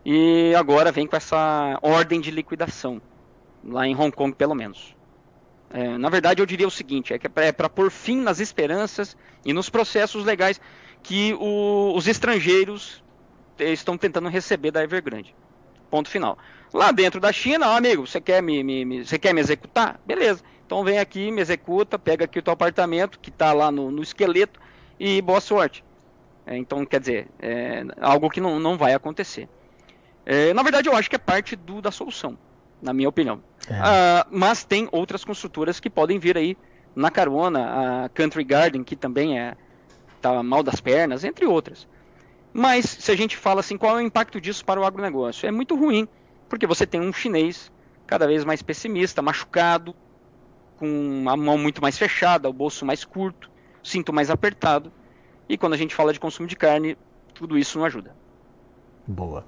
e 0.05 0.53
agora 0.55 0.91
vem 0.91 1.07
com 1.07 1.15
essa 1.15 1.79
ordem 1.81 2.19
de 2.19 2.29
liquidação, 2.29 3.01
lá 3.63 3.87
em 3.87 3.95
Hong 3.95 4.11
Kong 4.11 4.35
pelo 4.35 4.53
menos. 4.53 4.95
É, 5.73 5.97
na 5.97 6.07
verdade, 6.07 6.39
eu 6.39 6.45
diria 6.45 6.67
o 6.67 6.71
seguinte: 6.71 7.13
é 7.13 7.17
que 7.17 7.27
é 7.35 7.51
para 7.51 7.67
pôr 7.67 7.89
fim 7.89 8.17
nas 8.17 8.39
esperanças 8.39 9.17
e 9.43 9.51
nos 9.51 9.69
processos 9.69 10.23
legais 10.23 10.61
que 11.01 11.33
o, 11.33 11.93
os 11.95 12.07
estrangeiros 12.07 13.03
estão 13.59 13.97
tentando 13.97 14.29
receber 14.29 14.69
da 14.69 14.83
Evergrande. 14.83 15.35
Ponto 15.89 16.09
final. 16.09 16.37
Lá 16.71 16.91
dentro 16.91 17.19
da 17.19 17.31
China, 17.31 17.69
ó, 17.69 17.77
amigo, 17.77 18.05
você 18.07 18.21
quer 18.21 18.41
me, 18.41 18.63
me, 18.63 18.85
me, 18.85 19.05
você 19.05 19.17
quer 19.17 19.33
me 19.33 19.41
executar? 19.41 19.99
Beleza. 20.05 20.43
Então 20.65 20.83
vem 20.83 20.99
aqui, 20.99 21.31
me 21.31 21.41
executa, 21.41 21.99
pega 21.99 22.25
aqui 22.25 22.39
o 22.39 22.41
teu 22.41 22.53
apartamento 22.53 23.19
que 23.19 23.29
está 23.29 23.51
lá 23.51 23.71
no, 23.71 23.91
no, 23.91 24.01
esqueleto 24.01 24.59
e 24.99 25.21
boa 25.21 25.41
sorte. 25.41 25.83
É, 26.45 26.57
então, 26.57 26.85
quer 26.85 26.99
dizer, 26.99 27.27
é 27.39 27.83
algo 28.01 28.29
que 28.29 28.41
não, 28.41 28.59
não 28.59 28.77
vai 28.77 28.93
acontecer. 28.93 29.47
É, 30.25 30.53
na 30.53 30.63
verdade, 30.63 30.87
eu 30.87 30.95
acho 30.95 31.09
que 31.09 31.15
é 31.15 31.19
parte 31.19 31.55
do, 31.55 31.81
da 31.81 31.91
solução, 31.91 32.37
na 32.83 32.93
minha 32.93 33.09
opinião. 33.09 33.41
É. 33.67 33.73
Uh, 33.73 34.27
mas 34.29 34.63
tem 34.63 34.87
outras 34.91 35.23
construtoras 35.23 35.79
que 35.79 35.89
podem 35.89 36.19
vir 36.19 36.37
aí 36.37 36.57
na 36.95 37.09
carona, 37.09 38.05
a 38.05 38.09
Country 38.09 38.43
Garden, 38.43 38.83
que 38.83 38.95
também 38.95 39.39
é 39.39 39.55
tá 40.21 40.43
mal 40.43 40.61
das 40.61 40.79
pernas, 40.79 41.23
entre 41.23 41.45
outras. 41.45 41.87
Mas 42.53 42.85
se 42.85 43.11
a 43.11 43.15
gente 43.15 43.35
fala 43.35 43.61
assim, 43.61 43.77
qual 43.77 43.97
é 43.97 44.01
o 44.01 44.05
impacto 44.05 44.39
disso 44.39 44.63
para 44.63 44.79
o 44.79 44.85
agronegócio? 44.85 45.47
É 45.47 45.51
muito 45.51 45.75
ruim, 45.75 46.07
porque 46.47 46.67
você 46.67 46.85
tem 46.85 47.01
um 47.01 47.11
chinês 47.11 47.71
cada 48.05 48.27
vez 48.27 48.45
mais 48.45 48.61
pessimista, 48.61 49.21
machucado, 49.21 49.95
com 50.77 51.25
a 51.27 51.35
mão 51.35 51.57
muito 51.57 51.81
mais 51.81 51.97
fechada, 51.97 52.49
o 52.49 52.53
bolso 52.53 52.85
mais 52.85 53.03
curto, 53.03 53.49
cinto 53.83 54.13
mais 54.13 54.29
apertado. 54.29 54.91
E 55.49 55.57
quando 55.57 55.73
a 55.73 55.77
gente 55.77 55.95
fala 55.95 56.13
de 56.13 56.19
consumo 56.19 56.47
de 56.47 56.55
carne, 56.55 56.97
tudo 57.33 57.57
isso 57.57 57.77
não 57.77 57.85
ajuda. 57.85 58.15
Boa. 59.07 59.45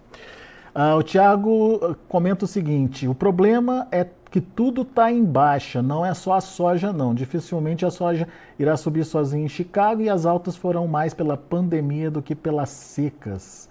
Uh, 0.76 0.98
o 0.98 1.04
Tiago 1.04 1.80
ah, 1.82 1.96
comenta 2.10 2.44
o 2.44 2.48
seguinte: 2.48 3.08
o 3.08 3.16
problema 3.16 3.88
é 3.94 4.06
que 4.30 4.42
tudo 4.42 4.82
está 4.82 5.10
em 5.10 5.24
baixa, 5.24 5.82
não 5.82 6.06
é 6.06 6.14
só 6.14 6.34
a 6.34 6.42
soja, 6.42 6.92
não. 6.92 7.16
Dificilmente 7.16 7.86
a 7.86 7.90
soja 7.90 8.28
irá 8.60 8.76
subir 8.76 9.06
sozinha 9.06 9.46
em 9.46 9.48
Chicago 9.48 10.02
e 10.02 10.10
as 10.10 10.26
altas 10.26 10.58
foram 10.58 10.86
mais 10.86 11.14
pela 11.14 11.38
pandemia 11.38 12.12
do 12.12 12.22
que 12.22 12.36
pelas 12.36 12.70
secas. 12.70 13.70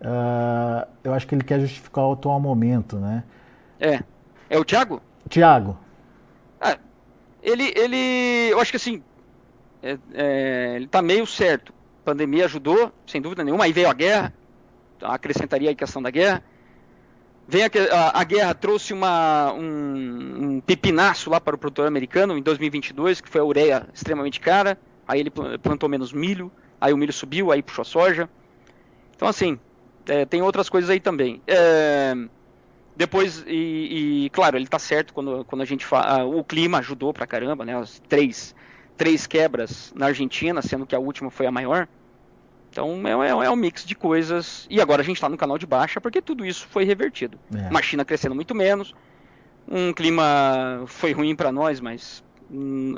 Uh, 0.00 0.86
eu 1.02 1.12
acho 1.12 1.26
que 1.26 1.34
ele 1.34 1.42
quer 1.42 1.58
justificar 1.58 2.04
o 2.04 2.12
atual 2.12 2.38
momento, 2.38 2.96
né? 2.96 3.24
É. 3.80 4.00
É 4.48 4.56
o? 4.56 4.64
Tiago. 5.28 5.76
Ah, 6.60 6.78
ele, 7.42 7.72
ele. 7.74 8.50
Eu 8.52 8.60
acho 8.60 8.70
que 8.70 8.76
assim. 8.76 9.02
É, 9.82 9.98
é, 10.14 10.72
ele 10.76 10.84
está 10.84 11.02
meio 11.02 11.26
certo. 11.26 11.72
A 12.02 12.04
pandemia 12.04 12.44
ajudou, 12.44 12.92
sem 13.04 13.20
dúvida 13.20 13.42
nenhuma. 13.42 13.64
Aí 13.64 13.72
veio 13.72 13.90
a 13.90 13.92
guerra 13.92 14.32
acrescentaria 15.02 15.70
a 15.70 15.74
questão 15.74 16.02
da 16.02 16.10
guerra. 16.10 16.42
Vem 17.48 17.62
a, 17.62 17.70
a, 17.92 18.20
a 18.20 18.24
guerra 18.24 18.54
trouxe 18.54 18.92
uma, 18.92 19.52
um, 19.52 20.56
um 20.56 20.60
pipinaço 20.60 21.30
lá 21.30 21.40
para 21.40 21.54
o 21.54 21.58
produtor 21.58 21.86
americano 21.86 22.36
em 22.36 22.42
2022, 22.42 23.20
que 23.20 23.28
foi 23.28 23.40
a 23.40 23.44
ureia 23.44 23.88
extremamente 23.94 24.40
cara. 24.40 24.78
Aí 25.06 25.20
ele 25.20 25.30
plantou 25.30 25.88
menos 25.88 26.12
milho, 26.12 26.50
aí 26.80 26.92
o 26.92 26.96
milho 26.96 27.12
subiu, 27.12 27.52
aí 27.52 27.62
puxou 27.62 27.82
a 27.82 27.84
soja. 27.84 28.28
Então, 29.14 29.28
assim, 29.28 29.58
é, 30.08 30.24
tem 30.24 30.42
outras 30.42 30.68
coisas 30.68 30.90
aí 30.90 30.98
também. 30.98 31.40
É, 31.46 32.14
depois, 32.96 33.44
e, 33.46 34.24
e, 34.24 34.30
claro, 34.30 34.56
ele 34.56 34.64
está 34.64 34.78
certo 34.78 35.12
quando, 35.12 35.44
quando 35.44 35.62
a 35.62 35.64
gente 35.64 35.84
fala. 35.84 36.24
O 36.24 36.42
clima 36.42 36.78
ajudou 36.78 37.12
pra 37.12 37.26
caramba, 37.26 37.64
né? 37.64 37.76
As 37.76 38.00
três, 38.08 38.54
três 38.96 39.26
quebras 39.26 39.92
na 39.94 40.06
Argentina, 40.06 40.62
sendo 40.62 40.86
que 40.86 40.94
a 40.94 40.98
última 40.98 41.30
foi 41.30 41.46
a 41.46 41.50
maior. 41.52 41.86
Então 42.76 43.22
é, 43.22 43.28
é, 43.28 43.46
é, 43.46 43.50
um 43.50 43.56
mix 43.56 43.86
de 43.86 43.94
coisas. 43.94 44.66
E 44.68 44.80
agora 44.82 45.00
a 45.00 45.04
gente 45.04 45.16
está 45.16 45.28
no 45.30 45.36
canal 45.36 45.56
de 45.56 45.66
baixa 45.66 45.98
porque 45.98 46.20
tudo 46.20 46.44
isso 46.44 46.66
foi 46.68 46.84
revertido. 46.84 47.38
É. 47.54 47.70
Uma 47.70 47.80
China 47.80 48.04
crescendo 48.04 48.34
muito 48.34 48.54
menos, 48.54 48.94
um 49.66 49.94
clima 49.94 50.82
foi 50.86 51.12
ruim 51.12 51.34
para 51.34 51.50
nós, 51.50 51.80
mas 51.80 52.22
hum, 52.50 52.94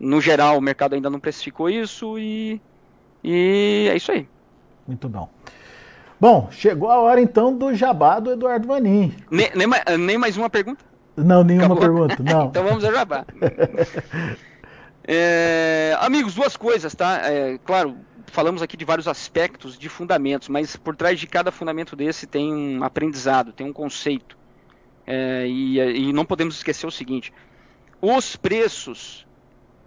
no 0.00 0.20
geral 0.20 0.58
o 0.58 0.60
mercado 0.60 0.94
ainda 0.94 1.08
não 1.08 1.20
precificou 1.20 1.70
isso 1.70 2.18
e, 2.18 2.60
e 3.22 3.88
é 3.88 3.96
isso 3.96 4.10
aí. 4.10 4.28
Muito 4.86 5.08
bom. 5.08 5.30
Bom, 6.20 6.48
chegou 6.50 6.90
a 6.90 6.98
hora 6.98 7.20
então 7.20 7.56
do 7.56 7.72
jabá 7.72 8.18
do 8.18 8.32
Eduardo 8.32 8.66
Vanin. 8.66 9.14
Nem, 9.30 9.48
nem, 9.54 9.68
nem 9.98 10.18
mais 10.18 10.36
uma 10.36 10.50
pergunta? 10.50 10.84
Não, 11.16 11.44
nenhuma 11.44 11.76
Acabou? 11.76 12.08
pergunta, 12.08 12.22
não. 12.22 12.46
então 12.50 12.64
vamos 12.64 12.84
ao 12.84 12.92
jabá. 12.92 13.24
é, 15.06 15.96
amigos, 16.00 16.34
duas 16.34 16.56
coisas, 16.56 16.94
tá? 16.94 17.20
É, 17.24 17.58
claro, 17.64 17.96
falamos 18.30 18.62
aqui 18.62 18.76
de 18.76 18.84
vários 18.84 19.08
aspectos 19.08 19.78
de 19.78 19.88
fundamentos, 19.88 20.48
mas 20.48 20.76
por 20.76 20.96
trás 20.96 21.18
de 21.18 21.26
cada 21.26 21.50
fundamento 21.50 21.94
desse 21.94 22.26
tem 22.26 22.52
um 22.52 22.84
aprendizado, 22.84 23.52
tem 23.52 23.66
um 23.66 23.72
conceito. 23.72 24.38
É, 25.06 25.46
e, 25.46 25.78
e, 25.78 26.12
não 26.12 26.24
podemos 26.24 26.56
esquecer 26.56 26.86
o 26.86 26.90
seguinte: 26.90 27.32
os 28.00 28.36
preços 28.36 29.26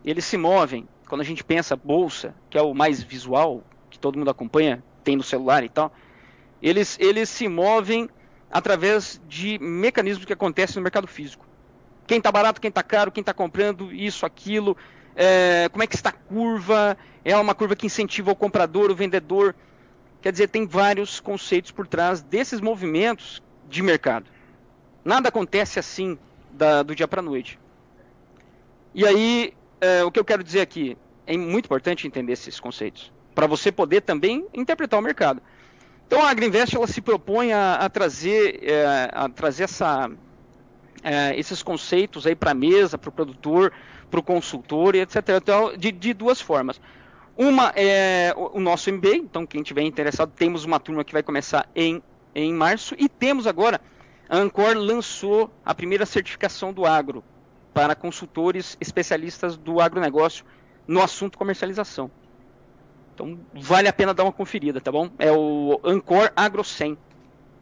eles 0.03 0.25
se 0.25 0.37
movem. 0.37 0.87
Quando 1.07 1.21
a 1.21 1.25
gente 1.25 1.43
pensa 1.43 1.75
bolsa, 1.75 2.33
que 2.49 2.57
é 2.57 2.61
o 2.61 2.73
mais 2.73 3.01
visual, 3.01 3.63
que 3.89 3.99
todo 3.99 4.17
mundo 4.17 4.29
acompanha, 4.29 4.83
tem 5.03 5.15
no 5.15 5.23
celular 5.23 5.63
e 5.63 5.69
tal, 5.69 5.93
eles, 6.61 6.97
eles 6.99 7.29
se 7.29 7.47
movem 7.47 8.09
através 8.51 9.21
de 9.27 9.59
mecanismos 9.59 10.25
que 10.25 10.33
acontecem 10.33 10.77
no 10.77 10.81
mercado 10.81 11.07
físico. 11.07 11.45
Quem 12.05 12.17
está 12.17 12.31
barato, 12.31 12.59
quem 12.59 12.69
está 12.69 12.83
caro, 12.83 13.11
quem 13.11 13.21
está 13.21 13.33
comprando 13.33 13.93
isso, 13.93 14.25
aquilo, 14.25 14.75
é, 15.15 15.69
como 15.69 15.83
é 15.83 15.87
que 15.87 15.95
está 15.95 16.09
a 16.09 16.13
curva, 16.13 16.97
é 17.23 17.35
uma 17.37 17.55
curva 17.55 17.75
que 17.75 17.85
incentiva 17.85 18.31
o 18.31 18.35
comprador, 18.35 18.91
o 18.91 18.95
vendedor. 18.95 19.55
Quer 20.21 20.31
dizer, 20.31 20.47
tem 20.47 20.65
vários 20.65 21.19
conceitos 21.19 21.71
por 21.71 21.87
trás 21.87 22.21
desses 22.21 22.61
movimentos 22.61 23.41
de 23.69 23.81
mercado. 23.81 24.25
Nada 25.03 25.29
acontece 25.29 25.79
assim 25.79 26.17
da, 26.51 26.83
do 26.83 26.95
dia 26.95 27.07
para 27.07 27.19
a 27.19 27.23
noite. 27.23 27.59
E 28.93 29.05
aí, 29.05 29.53
é, 29.81 30.03
o 30.03 30.11
que 30.11 30.19
eu 30.19 30.25
quero 30.25 30.43
dizer 30.43 30.61
aqui, 30.61 30.97
é 31.25 31.35
muito 31.37 31.65
importante 31.65 32.07
entender 32.07 32.33
esses 32.33 32.59
conceitos, 32.59 33.11
para 33.33 33.47
você 33.47 33.71
poder 33.71 34.01
também 34.01 34.45
interpretar 34.53 34.99
o 34.99 35.03
mercado. 35.03 35.41
Então 36.07 36.21
a 36.21 36.29
Agriinvest 36.29 36.75
se 36.87 37.01
propõe 37.01 37.53
a, 37.53 37.75
a 37.75 37.89
trazer, 37.89 38.59
é, 38.61 39.09
a 39.11 39.27
trazer 39.29 39.63
essa, 39.63 40.11
é, 41.03 41.37
esses 41.37 41.63
conceitos 41.63 42.27
aí 42.27 42.35
para 42.35 42.51
a 42.51 42.53
mesa, 42.53 42.97
para 42.97 43.09
o 43.09 43.11
produtor, 43.11 43.73
para 44.13 44.19
o 44.19 44.23
consultor, 44.23 44.93
etc. 44.93 45.27
Então, 45.41 45.75
de, 45.75 45.91
de 45.91 46.13
duas 46.13 46.39
formas. 46.39 46.79
Uma 47.35 47.73
é 47.75 48.31
o 48.35 48.59
nosso 48.59 48.91
MBA, 48.91 49.15
então 49.15 49.43
quem 49.43 49.63
tiver 49.63 49.81
interessado, 49.81 50.31
temos 50.35 50.65
uma 50.65 50.79
turma 50.79 51.03
que 51.03 51.11
vai 51.11 51.23
começar 51.23 51.67
em, 51.75 51.99
em 52.35 52.53
março 52.53 52.93
e 52.95 53.09
temos 53.09 53.47
agora, 53.47 53.81
a 54.29 54.37
Ancor 54.37 54.77
lançou 54.77 55.51
a 55.65 55.73
primeira 55.73 56.05
certificação 56.05 56.71
do 56.71 56.85
agro 56.85 57.23
para 57.73 57.95
consultores 57.95 58.77
especialistas 58.79 59.57
do 59.57 59.81
agronegócio 59.81 60.45
no 60.87 61.01
assunto 61.01 61.35
comercialização. 61.35 62.11
Então 63.15 63.39
vale 63.51 63.87
a 63.87 63.93
pena 63.93 64.13
dar 64.13 64.25
uma 64.25 64.31
conferida, 64.31 64.79
tá 64.79 64.91
bom? 64.91 65.09
É 65.17 65.31
o 65.31 65.81
Ancor 65.83 66.31
Agro 66.35 66.63
100. 66.63 66.95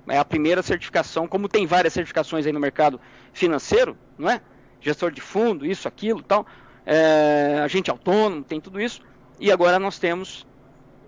É 0.09 0.17
a 0.17 0.25
primeira 0.25 0.61
certificação, 0.61 1.29
como 1.29 1.47
tem 1.47 1.65
várias 1.65 1.93
certificações 1.93 2.45
aí 2.45 2.51
no 2.51 2.59
mercado 2.59 2.99
financeiro, 3.31 3.97
não 4.17 4.29
é? 4.29 4.41
Gestor 4.81 5.11
de 5.11 5.21
fundo, 5.21 5.65
isso, 5.65 5.87
aquilo, 5.87 6.21
tal. 6.21 6.45
É, 6.85 7.61
agente 7.63 7.91
autônomo, 7.91 8.43
tem 8.43 8.59
tudo 8.59 8.81
isso 8.81 9.01
e 9.39 9.51
agora 9.51 9.79
nós 9.79 9.97
temos, 9.97 10.45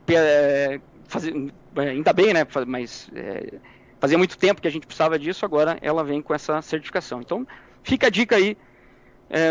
é, 0.08 0.80
ainda 1.76 2.14
bem, 2.14 2.34
né? 2.34 2.46
Mas 2.68 3.10
é, 3.16 3.56
fazia 4.00 4.18
muito 4.18 4.38
tempo 4.38 4.62
que 4.62 4.68
a 4.68 4.72
gente 4.72 4.86
precisava 4.86 5.20
disso, 5.20 5.46
agora 5.46 5.78
ela 5.82 6.04
vem 6.04 6.22
com 6.22 6.34
essa 6.34 6.62
certificação. 6.62 7.22
Então, 7.22 7.46
fica 7.84 8.08
a 8.08 8.10
dica 8.10 8.36
aí. 8.36 8.58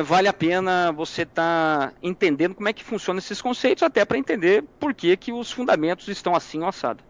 Vale 0.05 0.29
a 0.29 0.33
pena 0.33 0.93
você 0.93 1.23
estar 1.23 1.89
tá 1.89 1.93
entendendo 2.01 2.55
como 2.55 2.69
é 2.69 2.73
que 2.73 2.85
funcionam 2.85 3.19
esses 3.19 3.43
conceitos, 3.43 3.83
até 3.83 4.05
para 4.05 4.17
entender 4.17 4.63
por 4.79 4.95
que, 4.95 5.17
que 5.17 5.33
os 5.33 5.51
fundamentos 5.51 6.07
estão 6.07 6.37
assim 6.37 6.61
ou 6.61 6.69
assado. 6.69 7.03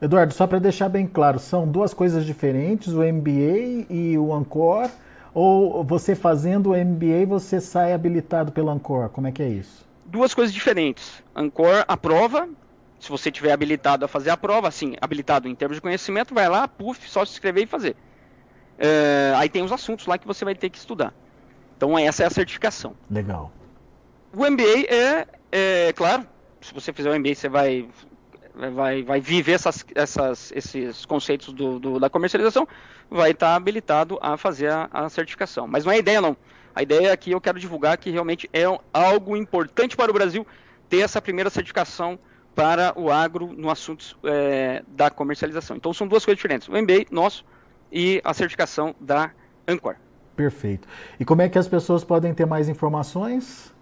Eduardo, 0.00 0.32
só 0.32 0.46
para 0.46 0.58
deixar 0.58 0.88
bem 0.88 1.06
claro, 1.06 1.38
são 1.38 1.66
duas 1.66 1.94
coisas 1.94 2.24
diferentes, 2.24 2.92
o 2.92 3.02
MBA 3.02 3.86
e 3.90 4.18
o 4.18 4.32
Ancor, 4.32 4.90
ou 5.34 5.84
você 5.84 6.14
fazendo 6.14 6.70
o 6.70 6.76
MBA 6.76 7.26
você 7.26 7.60
sai 7.60 7.92
habilitado 7.92 8.52
pelo 8.52 8.70
Ancor? 8.70 9.08
Como 9.10 9.26
é 9.26 9.32
que 9.32 9.42
é 9.42 9.48
isso? 9.48 9.84
duas 10.14 10.32
coisas 10.32 10.54
diferentes. 10.54 11.22
Ancor, 11.34 11.84
a 11.86 11.96
prova, 11.96 12.48
se 13.00 13.08
você 13.10 13.30
tiver 13.30 13.52
habilitado 13.52 14.04
a 14.04 14.08
fazer 14.08 14.30
a 14.30 14.36
prova, 14.36 14.68
assim, 14.68 14.94
habilitado 15.00 15.48
em 15.48 15.54
termos 15.54 15.76
de 15.76 15.80
conhecimento, 15.80 16.32
vai 16.32 16.48
lá, 16.48 16.68
puf, 16.68 17.10
só 17.10 17.24
se 17.24 17.32
inscrever 17.32 17.64
e 17.64 17.66
fazer. 17.66 17.96
É, 18.78 19.32
aí 19.36 19.48
tem 19.48 19.62
os 19.62 19.72
assuntos 19.72 20.06
lá 20.06 20.16
que 20.16 20.26
você 20.26 20.44
vai 20.44 20.54
ter 20.54 20.70
que 20.70 20.78
estudar. 20.78 21.12
Então 21.76 21.98
essa 21.98 22.22
é 22.22 22.26
a 22.26 22.30
certificação. 22.30 22.94
Legal. 23.10 23.50
O 24.32 24.48
MBA 24.48 24.86
é, 24.88 25.26
é 25.50 25.92
claro, 25.92 26.26
se 26.60 26.72
você 26.72 26.92
fizer 26.92 27.10
o 27.10 27.18
MBA, 27.18 27.34
você 27.34 27.48
vai 27.48 27.88
vai, 28.74 29.02
vai 29.02 29.20
viver 29.20 29.52
essas, 29.52 29.84
essas, 29.94 30.52
esses 30.52 31.04
conceitos 31.04 31.52
do, 31.52 31.78
do, 31.78 32.00
da 32.00 32.08
comercialização, 32.08 32.66
vai 33.10 33.32
estar 33.32 33.54
habilitado 33.54 34.18
a 34.20 34.36
fazer 34.36 34.70
a, 34.70 34.88
a 34.92 35.08
certificação. 35.08 35.66
Mas 35.66 35.84
não 35.84 35.92
é 35.92 35.98
ideia 35.98 36.20
não. 36.20 36.36
A 36.74 36.82
ideia 36.82 37.12
aqui 37.12 37.30
eu 37.30 37.40
quero 37.40 37.58
divulgar 37.58 37.96
que 37.98 38.10
realmente 38.10 38.48
é 38.52 38.64
algo 38.92 39.36
importante 39.36 39.96
para 39.96 40.10
o 40.10 40.14
Brasil 40.14 40.46
ter 40.88 41.00
essa 41.00 41.22
primeira 41.22 41.50
certificação 41.50 42.18
para 42.54 42.92
o 42.96 43.10
agro 43.10 43.52
no 43.52 43.70
assunto 43.70 44.16
é, 44.24 44.82
da 44.88 45.10
comercialização. 45.10 45.76
Então 45.76 45.92
são 45.92 46.06
duas 46.06 46.24
coisas 46.24 46.36
diferentes: 46.36 46.68
o 46.68 46.72
MBA 46.72 47.06
nosso 47.10 47.44
e 47.92 48.20
a 48.24 48.34
certificação 48.34 48.94
da 49.00 49.30
Ancor. 49.66 49.96
Perfeito. 50.36 50.88
E 51.18 51.24
como 51.24 51.42
é 51.42 51.48
que 51.48 51.58
as 51.58 51.68
pessoas 51.68 52.02
podem 52.02 52.34
ter 52.34 52.44
mais 52.44 52.68
informações? 52.68 53.72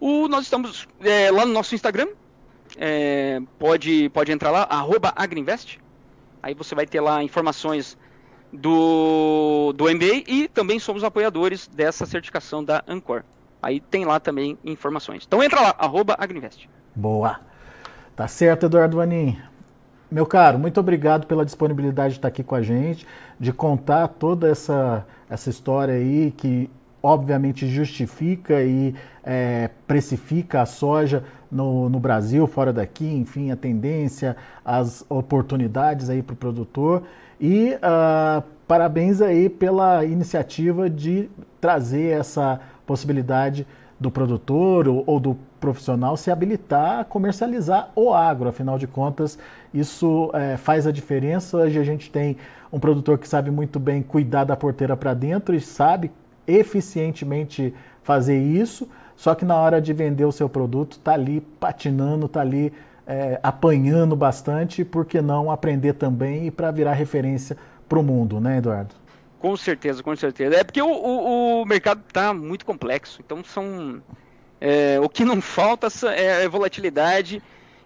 O, 0.00 0.26
nós 0.28 0.44
estamos 0.44 0.88
é, 1.00 1.30
lá 1.30 1.46
no 1.46 1.52
nosso 1.52 1.74
Instagram. 1.74 2.08
É, 2.76 3.40
pode, 3.58 4.08
pode 4.10 4.32
entrar 4.32 4.50
lá, 4.50 4.68
Agriinvest. 5.14 5.78
Aí 6.42 6.54
você 6.54 6.74
vai 6.74 6.86
ter 6.86 7.00
lá 7.00 7.22
informações 7.22 7.96
do, 8.52 9.72
do 9.76 9.84
MBA 9.84 10.24
e 10.26 10.48
também 10.48 10.78
somos 10.78 11.02
apoiadores 11.02 11.66
dessa 11.66 12.06
certificação 12.06 12.62
da 12.62 12.84
Ancor. 12.86 13.22
Aí 13.62 13.80
tem 13.80 14.04
lá 14.04 14.20
também 14.20 14.58
informações. 14.62 15.24
Então 15.26 15.42
entra 15.42 15.60
lá, 15.60 15.74
arroba 15.78 16.14
Agrinvest. 16.18 16.68
Boa. 16.94 17.40
Tá 18.14 18.28
certo, 18.28 18.66
Eduardo 18.66 18.98
Vanin. 18.98 19.38
Meu 20.10 20.26
caro, 20.26 20.58
muito 20.58 20.78
obrigado 20.78 21.26
pela 21.26 21.44
disponibilidade 21.44 22.14
de 22.14 22.18
estar 22.18 22.28
aqui 22.28 22.44
com 22.44 22.54
a 22.54 22.62
gente, 22.62 23.06
de 23.40 23.52
contar 23.52 24.06
toda 24.06 24.48
essa, 24.48 25.04
essa 25.28 25.50
história 25.50 25.94
aí 25.94 26.30
que 26.36 26.70
obviamente 27.04 27.66
justifica 27.68 28.62
e 28.62 28.94
é, 29.22 29.68
precifica 29.86 30.62
a 30.62 30.66
soja 30.66 31.22
no, 31.52 31.90
no, 31.90 32.00
Brasil, 32.00 32.46
fora 32.46 32.72
daqui, 32.72 33.06
enfim, 33.06 33.50
a 33.50 33.56
tendência, 33.56 34.34
as 34.64 35.04
oportunidades 35.10 36.08
aí 36.08 36.22
para 36.22 36.32
o 36.32 36.36
produtor. 36.36 37.02
E 37.38 37.74
uh, 37.74 38.42
parabéns 38.66 39.20
aí 39.20 39.50
pela 39.50 40.02
iniciativa 40.02 40.88
de 40.88 41.28
trazer 41.60 42.18
essa 42.18 42.58
possibilidade 42.86 43.66
do 44.00 44.10
produtor 44.10 44.88
ou, 44.88 45.04
ou, 45.06 45.20
do 45.20 45.36
profissional 45.60 46.16
se 46.16 46.30
habilitar 46.30 47.00
a 47.00 47.04
comercializar 47.04 47.90
o 47.94 48.14
agro. 48.14 48.48
Afinal 48.48 48.78
de 48.78 48.86
contas, 48.86 49.38
isso 49.74 50.30
é, 50.32 50.56
faz 50.56 50.86
a 50.86 50.90
diferença. 50.90 51.58
Hoje 51.58 51.78
a 51.78 51.84
gente 51.84 52.10
tem 52.10 52.38
um 52.72 52.80
produtor 52.80 53.18
que 53.18 53.28
sabe 53.28 53.50
muito 53.50 53.78
bem 53.78 54.02
cuidar 54.02 54.44
da 54.44 54.56
porteira 54.56 54.96
para 54.96 55.12
dentro 55.12 55.54
e 55.54 55.60
sabe 55.60 56.10
eficientemente 56.46 57.74
fazer 58.02 58.38
isso, 58.38 58.88
só 59.16 59.34
que 59.34 59.44
na 59.44 59.56
hora 59.56 59.80
de 59.80 59.92
vender 59.92 60.24
o 60.24 60.32
seu 60.32 60.48
produto 60.48 60.92
está 60.92 61.14
ali 61.14 61.40
patinando, 61.40 62.26
está 62.26 62.40
ali 62.40 62.72
é, 63.06 63.38
apanhando 63.42 64.16
bastante, 64.16 64.84
por 64.84 65.04
que 65.04 65.20
não 65.20 65.50
aprender 65.50 65.94
também 65.94 66.46
e 66.46 66.50
para 66.50 66.70
virar 66.70 66.94
referência 66.94 67.56
para 67.88 67.98
o 67.98 68.02
mundo, 68.02 68.40
né, 68.40 68.58
Eduardo? 68.58 68.94
Com 69.38 69.56
certeza, 69.56 70.02
com 70.02 70.16
certeza. 70.16 70.56
É 70.56 70.64
porque 70.64 70.80
o, 70.80 70.88
o, 70.88 71.62
o 71.62 71.66
mercado 71.66 72.02
está 72.06 72.32
muito 72.32 72.64
complexo. 72.64 73.20
Então 73.24 73.44
são. 73.44 74.02
É, 74.60 74.98
o 75.00 75.08
que 75.08 75.24
não 75.24 75.42
falta 75.42 75.88
é 76.10 76.48
volatilidade 76.48 77.42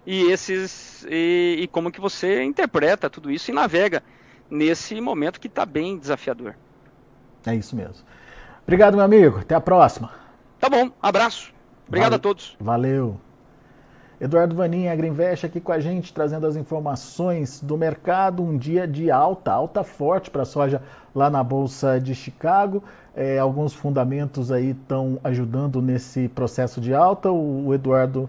e 0.06 0.30
esses. 0.30 1.04
E, 1.10 1.58
e, 1.62 1.66
como 1.66 1.90
que 1.90 2.00
você 2.00 2.44
interpreta 2.44 3.10
tudo 3.10 3.28
isso 3.30 3.50
e 3.50 3.54
navega 3.54 4.04
nesse 4.48 5.00
momento 5.00 5.40
que 5.40 5.48
está 5.48 5.66
bem 5.66 5.98
desafiador. 5.98 6.54
É 7.44 7.54
isso 7.54 7.74
mesmo. 7.74 8.04
Obrigado, 8.68 8.96
meu 8.96 9.04
amigo. 9.06 9.38
Até 9.38 9.54
a 9.54 9.62
próxima. 9.62 10.10
Tá 10.60 10.68
bom, 10.68 10.90
abraço. 11.00 11.54
Obrigado 11.86 12.12
a 12.12 12.18
todos. 12.18 12.54
Valeu. 12.60 13.16
Eduardo 14.20 14.54
Vanin, 14.54 14.88
Agriinvest, 14.88 15.46
aqui 15.46 15.58
com 15.58 15.72
a 15.72 15.80
gente, 15.80 16.12
trazendo 16.12 16.46
as 16.46 16.54
informações 16.54 17.62
do 17.62 17.78
mercado. 17.78 18.42
Um 18.42 18.58
dia 18.58 18.86
de 18.86 19.10
alta, 19.10 19.50
alta 19.52 19.82
forte 19.82 20.30
para 20.30 20.42
a 20.42 20.44
soja 20.44 20.82
lá 21.14 21.30
na 21.30 21.42
Bolsa 21.42 21.98
de 21.98 22.14
Chicago. 22.14 22.84
É, 23.16 23.38
alguns 23.38 23.72
fundamentos 23.72 24.52
aí 24.52 24.72
estão 24.72 25.18
ajudando 25.24 25.80
nesse 25.80 26.28
processo 26.28 26.78
de 26.78 26.92
alta. 26.92 27.30
O, 27.30 27.68
o 27.68 27.74
Eduardo 27.74 28.28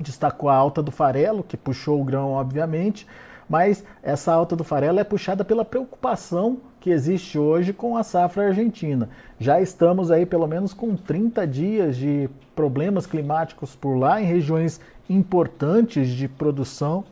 destacou 0.00 0.48
a 0.48 0.56
alta 0.56 0.82
do 0.82 0.90
farelo, 0.90 1.44
que 1.44 1.56
puxou 1.56 2.00
o 2.00 2.04
grão, 2.04 2.32
obviamente, 2.32 3.06
mas 3.48 3.84
essa 4.02 4.32
alta 4.32 4.56
do 4.56 4.64
farelo 4.64 4.98
é 4.98 5.04
puxada 5.04 5.44
pela 5.44 5.64
preocupação 5.64 6.58
que 6.84 6.90
existe 6.90 7.38
hoje 7.38 7.72
com 7.72 7.96
a 7.96 8.02
safra 8.02 8.48
argentina. 8.48 9.08
Já 9.40 9.58
estamos 9.58 10.10
aí 10.10 10.26
pelo 10.26 10.46
menos 10.46 10.74
com 10.74 10.94
30 10.94 11.46
dias 11.46 11.96
de 11.96 12.28
problemas 12.54 13.06
climáticos 13.06 13.74
por 13.74 13.96
lá 13.96 14.20
em 14.20 14.26
regiões 14.26 14.78
importantes 15.08 16.08
de 16.08 16.28
produção, 16.28 17.02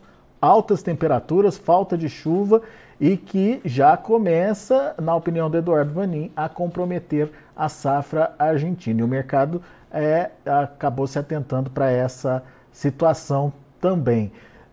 altas 0.43 0.83
temperaturas, 0.83 1.57
falta 1.57 1.97
de 1.97 2.07
chuva 2.07 2.61
e 3.01 3.17
que 3.17 3.63
já 3.65 3.97
começa, 3.97 4.95
na 5.01 5.17
opinião 5.17 5.49
do 5.49 5.57
Eduardo 5.57 5.95
Vanin, 5.95 6.31
a 6.37 6.51
comprometer 6.51 7.31
a 7.57 7.67
safra 7.71 8.35
argentina. 8.39 9.01
E 9.01 9.03
o 9.03 9.09
mercado 9.09 9.63
é, 9.91 10.33
acabou 10.45 11.07
se 11.07 11.19
atentando 11.19 11.71
para 11.71 11.91
essa 11.91 12.43
situação 12.71 13.51
também. 13.81 14.33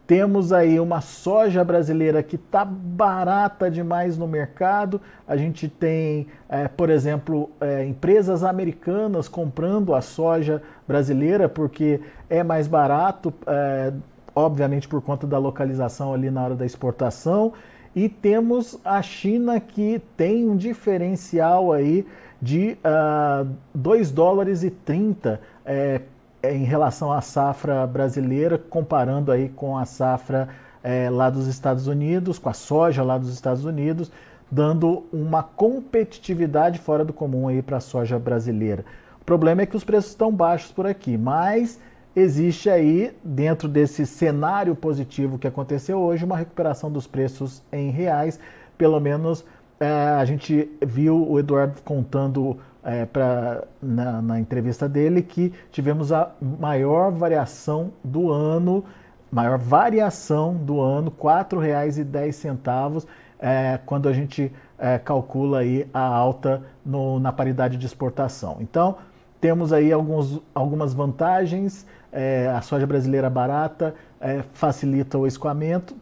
Temos 0.10 0.52
aí 0.52 0.80
uma 0.80 1.02
soja 1.02 1.64
brasileira 1.64 2.24
que 2.24 2.36
está 2.36 2.66
barata 2.66 3.70
demais 3.70 4.18
no 4.18 4.28
mercado. 4.28 5.00
A 5.28 5.38
gente 5.38 5.68
tem, 5.68 6.26
é, 6.50 6.68
por 6.68 6.90
exemplo, 6.90 7.52
é, 7.62 7.86
empresas 7.86 8.44
americanas 8.44 9.28
comprando 9.28 9.94
a 9.94 10.02
soja 10.02 10.64
brasileira 10.88 11.48
porque 11.48 12.02
é 12.28 12.42
mais 12.42 12.68
barato, 12.68 13.32
é, 13.46 13.94
obviamente 14.34 14.88
por 14.88 15.00
conta 15.00 15.28
da 15.28 15.38
localização 15.38 16.12
ali 16.12 16.32
na 16.32 16.44
hora 16.44 16.56
da 16.56 16.66
exportação. 16.66 17.54
E 17.96 18.10
temos 18.10 18.80
a 18.84 19.04
China 19.04 19.60
que 19.60 20.02
tem 20.18 20.50
um 20.50 20.58
diferencial 20.58 21.72
aí 21.72 22.04
de 22.42 22.72
uh, 22.72 22.78
ah, 22.84 23.46
2 23.76 24.10
dólares 24.10 24.64
e 24.64 24.72
30 24.72 25.40
é, 25.64 26.02
em 26.44 26.64
relação 26.64 27.12
à 27.12 27.22
safra 27.22 27.86
brasileira, 27.86 28.58
comparando 28.58 29.32
aí 29.32 29.50
com 29.50 29.78
a 29.78 29.86
safra 29.86 30.50
é, 30.84 31.10
lá 31.10 31.30
dos 31.30 31.48
Estados 31.48 31.88
Unidos, 31.88 32.40
com 32.40 32.50
a 32.50 32.54
soja 32.54 33.04
lá 33.04 33.18
dos 33.18 33.34
Estados 33.34 33.66
Unidos, 33.66 34.12
dando 34.50 35.06
uma 35.12 35.44
competitividade 35.44 36.80
fora 36.80 37.04
do 37.04 37.14
comum 37.14 37.48
aí 37.48 37.62
para 37.62 37.78
a 37.78 37.82
soja 37.82 38.18
brasileira. 38.18 38.86
O 39.22 39.26
problema 39.26 39.62
é 39.62 39.66
que 39.66 39.76
os 39.76 39.84
preços 39.84 40.12
estão 40.12 40.32
baixos 40.32 40.72
por 40.72 40.88
aqui, 40.88 41.18
mas 41.18 41.80
existe 42.16 42.70
aí, 42.70 43.16
dentro 43.24 43.68
desse 43.68 44.06
cenário 44.06 44.76
positivo 44.76 45.38
que 45.38 45.48
aconteceu 45.48 46.00
hoje, 46.00 46.26
uma 46.26 46.38
recuperação 46.38 46.92
dos 46.92 47.06
preços 47.06 47.62
em 47.72 47.92
reais. 47.92 48.40
Pelo 48.78 49.00
menos 49.00 49.46
é, 49.80 49.88
a 49.90 50.26
gente 50.26 50.70
viu 50.82 51.30
o 51.30 51.40
Eduardo 51.40 51.82
contando 51.84 52.58
é, 52.84 53.06
pra, 53.06 53.64
na, 53.82 54.22
na, 54.22 54.40
entrevista 54.40 54.88
dele 54.88 55.22
que 55.22 55.54
tivemos 55.72 56.12
a 56.12 56.32
maior 56.42 57.12
variação 57.12 57.92
do 58.04 58.32
ano, 58.32 58.84
maior 59.32 59.58
variação 59.58 60.56
do 60.56 60.80
ano, 60.82 61.10
R$ 61.10 61.24
4,10 61.24 63.06
é, 63.40 63.80
quando 63.86 64.10
a 64.10 64.14
gente 64.14 64.52
é, 64.78 64.98
calcula 64.98 65.60
aí 65.60 65.88
a 65.94 66.02
alta 66.02 66.64
no, 66.86 67.20
na 67.20 67.32
paridade 67.32 67.78
de 67.78 67.86
exportação. 67.86 68.58
Então, 68.60 68.98
temos 69.40 69.72
aí 69.72 69.92
alguns, 69.92 70.42
algumas 70.54 70.94
vantagens, 70.94 71.86
é, 72.12 72.48
a 72.48 72.62
soja 72.62 72.86
brasileira 72.86 73.30
barata 73.30 73.96
é, 74.20 74.42
facilita 74.54 75.18
o 75.18 75.26
escoamento, 75.26 75.96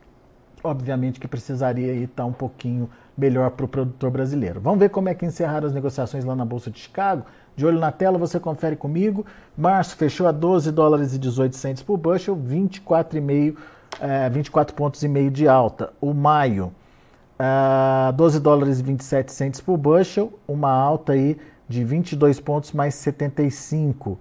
obviamente 0.63 1.19
que 1.19 1.27
precisaria 1.27 1.93
estar 1.93 2.25
um 2.25 2.33
pouquinho 2.33 2.89
melhor 3.17 3.51
para 3.51 3.65
o 3.65 3.67
produtor 3.67 4.11
brasileiro. 4.11 4.61
Vamos 4.61 4.79
ver 4.79 4.89
como 4.89 5.09
é 5.09 5.15
que 5.15 5.25
encerraram 5.25 5.67
as 5.67 5.73
negociações 5.73 6.23
lá 6.23 6.35
na 6.35 6.45
Bolsa 6.45 6.69
de 6.69 6.79
Chicago. 6.79 7.25
De 7.55 7.65
olho 7.65 7.79
na 7.79 7.91
tela, 7.91 8.17
você 8.17 8.39
confere 8.39 8.75
comigo. 8.75 9.25
Março 9.57 9.95
fechou 9.95 10.27
a 10.27 10.31
12 10.31 10.71
dólares 10.71 11.15
e 11.15 11.17
18 11.17 11.55
centes 11.55 11.81
por 11.81 11.97
bushel, 11.97 12.35
24,5 12.37 13.57
é, 13.99 14.29
24 14.29 14.75
pontos 14.75 15.01
e 15.03 15.07
meio 15.07 15.31
de 15.31 15.47
alta. 15.47 15.91
O 15.99 16.13
maio, 16.13 16.71
é, 17.39 18.11
12 18.11 18.39
dólares 18.39 18.79
e 18.79 18.83
27 18.83 19.31
centes 19.31 19.61
por 19.61 19.77
bushel, 19.77 20.31
uma 20.47 20.71
alta 20.71 21.13
aí 21.13 21.37
de 21.67 21.83
22 21.83 22.39
pontos 22.39 22.71
mais 22.71 22.95
75. 22.95 24.19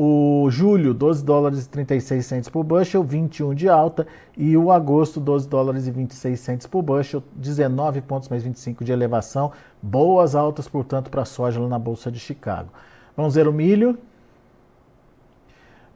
O 0.00 0.48
julho, 0.48 0.94
12 0.94 1.24
dólares 1.24 1.66
e 1.66 1.68
36 1.68 2.24
centos 2.24 2.48
por 2.48 2.62
bushel, 2.62 3.02
21 3.02 3.52
de 3.52 3.68
alta. 3.68 4.06
E 4.36 4.56
o 4.56 4.70
agosto, 4.70 5.18
12 5.18 5.48
dólares 5.48 5.88
e 5.88 5.90
26 5.90 6.38
centos 6.38 6.66
por 6.68 6.82
bushel, 6.82 7.20
19 7.32 8.00
pontos 8.02 8.28
mais 8.28 8.44
25 8.44 8.84
de 8.84 8.92
elevação. 8.92 9.50
Boas 9.82 10.36
altas, 10.36 10.68
portanto, 10.68 11.10
para 11.10 11.22
a 11.22 11.24
soja 11.24 11.58
lá 11.58 11.66
na 11.66 11.80
Bolsa 11.80 12.12
de 12.12 12.20
Chicago. 12.20 12.68
Vamos 13.16 13.34
ver 13.34 13.48
o 13.48 13.52
milho. 13.52 13.98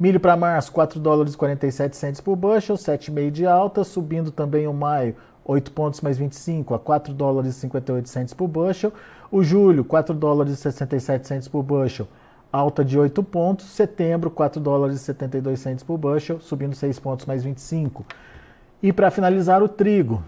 Milho 0.00 0.18
para 0.18 0.36
março, 0.36 0.72
4 0.72 0.98
dólares 0.98 1.34
e 1.34 1.36
47 1.36 1.96
centos 1.96 2.20
por 2.20 2.34
bushel, 2.34 2.74
7,5 2.74 3.30
de 3.30 3.46
alta. 3.46 3.84
Subindo 3.84 4.32
também 4.32 4.66
o 4.66 4.74
maio, 4.74 5.14
8 5.44 5.70
pontos 5.70 6.00
mais 6.00 6.18
25 6.18 6.74
a 6.74 6.78
4 6.80 7.14
dólares 7.14 7.54
e 7.54 7.60
58 7.60 8.08
centos 8.08 8.34
por 8.34 8.48
bushel. 8.48 8.92
O 9.30 9.44
julho, 9.44 9.84
4 9.84 10.12
dólares 10.12 10.54
e 10.54 10.56
67 10.56 11.28
centos 11.28 11.46
por 11.46 11.62
bushel 11.62 12.08
alta 12.52 12.84
de 12.84 12.98
8 12.98 13.22
pontos. 13.22 13.66
Setembro, 13.66 14.30
4 14.30 14.60
dólares 14.60 14.96
e 14.96 15.04
72 15.04 15.58
centos 15.58 15.82
por 15.82 15.96
bushel, 15.96 16.40
subindo 16.40 16.74
6 16.74 16.98
pontos 16.98 17.26
mais 17.26 17.42
25. 17.42 18.04
E 18.82 18.92
para 18.92 19.10
finalizar, 19.10 19.62
o 19.62 19.68
trigo. 19.68 20.22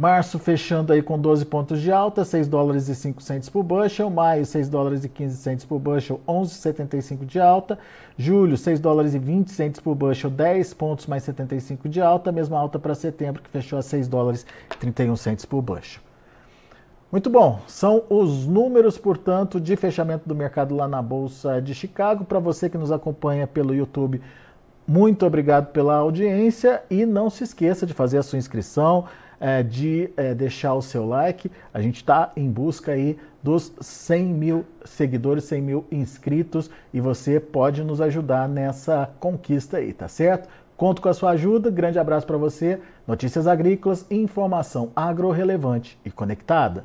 Março 0.00 0.38
fechando 0.38 0.94
aí 0.94 1.02
com 1.02 1.18
12 1.18 1.44
pontos 1.44 1.78
de 1.78 1.92
alta, 1.92 2.24
6 2.24 2.48
dólares 2.48 2.88
e 2.88 2.94
5 2.94 3.22
centos 3.22 3.50
por 3.50 3.62
bushel. 3.62 4.08
Maio, 4.08 4.46
6 4.46 4.66
dólares 4.70 5.04
e 5.04 5.10
15 5.10 5.36
centos 5.36 5.66
por 5.66 5.78
bushel, 5.78 6.18
11,75 6.26 7.26
de 7.26 7.38
alta. 7.38 7.78
Julho, 8.16 8.56
6 8.56 8.80
dólares 8.80 9.12
e 9.12 9.18
20 9.18 9.50
centos 9.50 9.78
por 9.78 9.94
bushel, 9.94 10.30
10 10.30 10.72
pontos 10.72 11.06
mais 11.06 11.24
75 11.24 11.86
de 11.86 12.00
alta. 12.00 12.32
Mesma 12.32 12.58
alta 12.58 12.78
para 12.78 12.94
setembro, 12.94 13.42
que 13.42 13.50
fechou 13.50 13.78
a 13.78 13.82
6 13.82 14.08
dólares 14.08 14.46
e 14.74 14.78
31 14.78 15.16
centos 15.16 15.44
por 15.44 15.60
bushel. 15.60 16.09
Muito 17.10 17.28
bom, 17.28 17.58
são 17.66 18.04
os 18.08 18.46
números, 18.46 18.96
portanto, 18.96 19.60
de 19.60 19.74
fechamento 19.74 20.28
do 20.28 20.34
mercado 20.34 20.76
lá 20.76 20.86
na 20.86 21.02
Bolsa 21.02 21.60
de 21.60 21.74
Chicago. 21.74 22.24
Para 22.24 22.38
você 22.38 22.70
que 22.70 22.78
nos 22.78 22.92
acompanha 22.92 23.48
pelo 23.48 23.74
YouTube, 23.74 24.22
muito 24.86 25.26
obrigado 25.26 25.72
pela 25.72 25.96
audiência 25.96 26.84
e 26.88 27.04
não 27.04 27.28
se 27.28 27.42
esqueça 27.42 27.84
de 27.84 27.92
fazer 27.92 28.18
a 28.18 28.22
sua 28.22 28.38
inscrição, 28.38 29.06
é, 29.40 29.60
de 29.60 30.10
é, 30.16 30.36
deixar 30.36 30.74
o 30.74 30.82
seu 30.82 31.04
like. 31.04 31.50
A 31.74 31.82
gente 31.82 31.96
está 31.96 32.30
em 32.36 32.48
busca 32.48 32.92
aí 32.92 33.18
dos 33.42 33.72
100 33.80 34.26
mil 34.26 34.64
seguidores, 34.84 35.42
100 35.44 35.62
mil 35.62 35.84
inscritos 35.90 36.70
e 36.94 37.00
você 37.00 37.40
pode 37.40 37.82
nos 37.82 38.00
ajudar 38.00 38.48
nessa 38.48 39.10
conquista 39.18 39.78
aí, 39.78 39.92
tá 39.92 40.06
certo? 40.06 40.48
Conto 40.76 41.02
com 41.02 41.08
a 41.08 41.14
sua 41.14 41.30
ajuda, 41.30 41.72
grande 41.72 41.98
abraço 41.98 42.24
para 42.24 42.36
você. 42.36 42.78
Notícias 43.04 43.48
agrícolas, 43.48 44.06
informação 44.08 44.92
agro 44.94 45.32
relevante 45.32 45.98
e 46.04 46.10
conectada. 46.10 46.84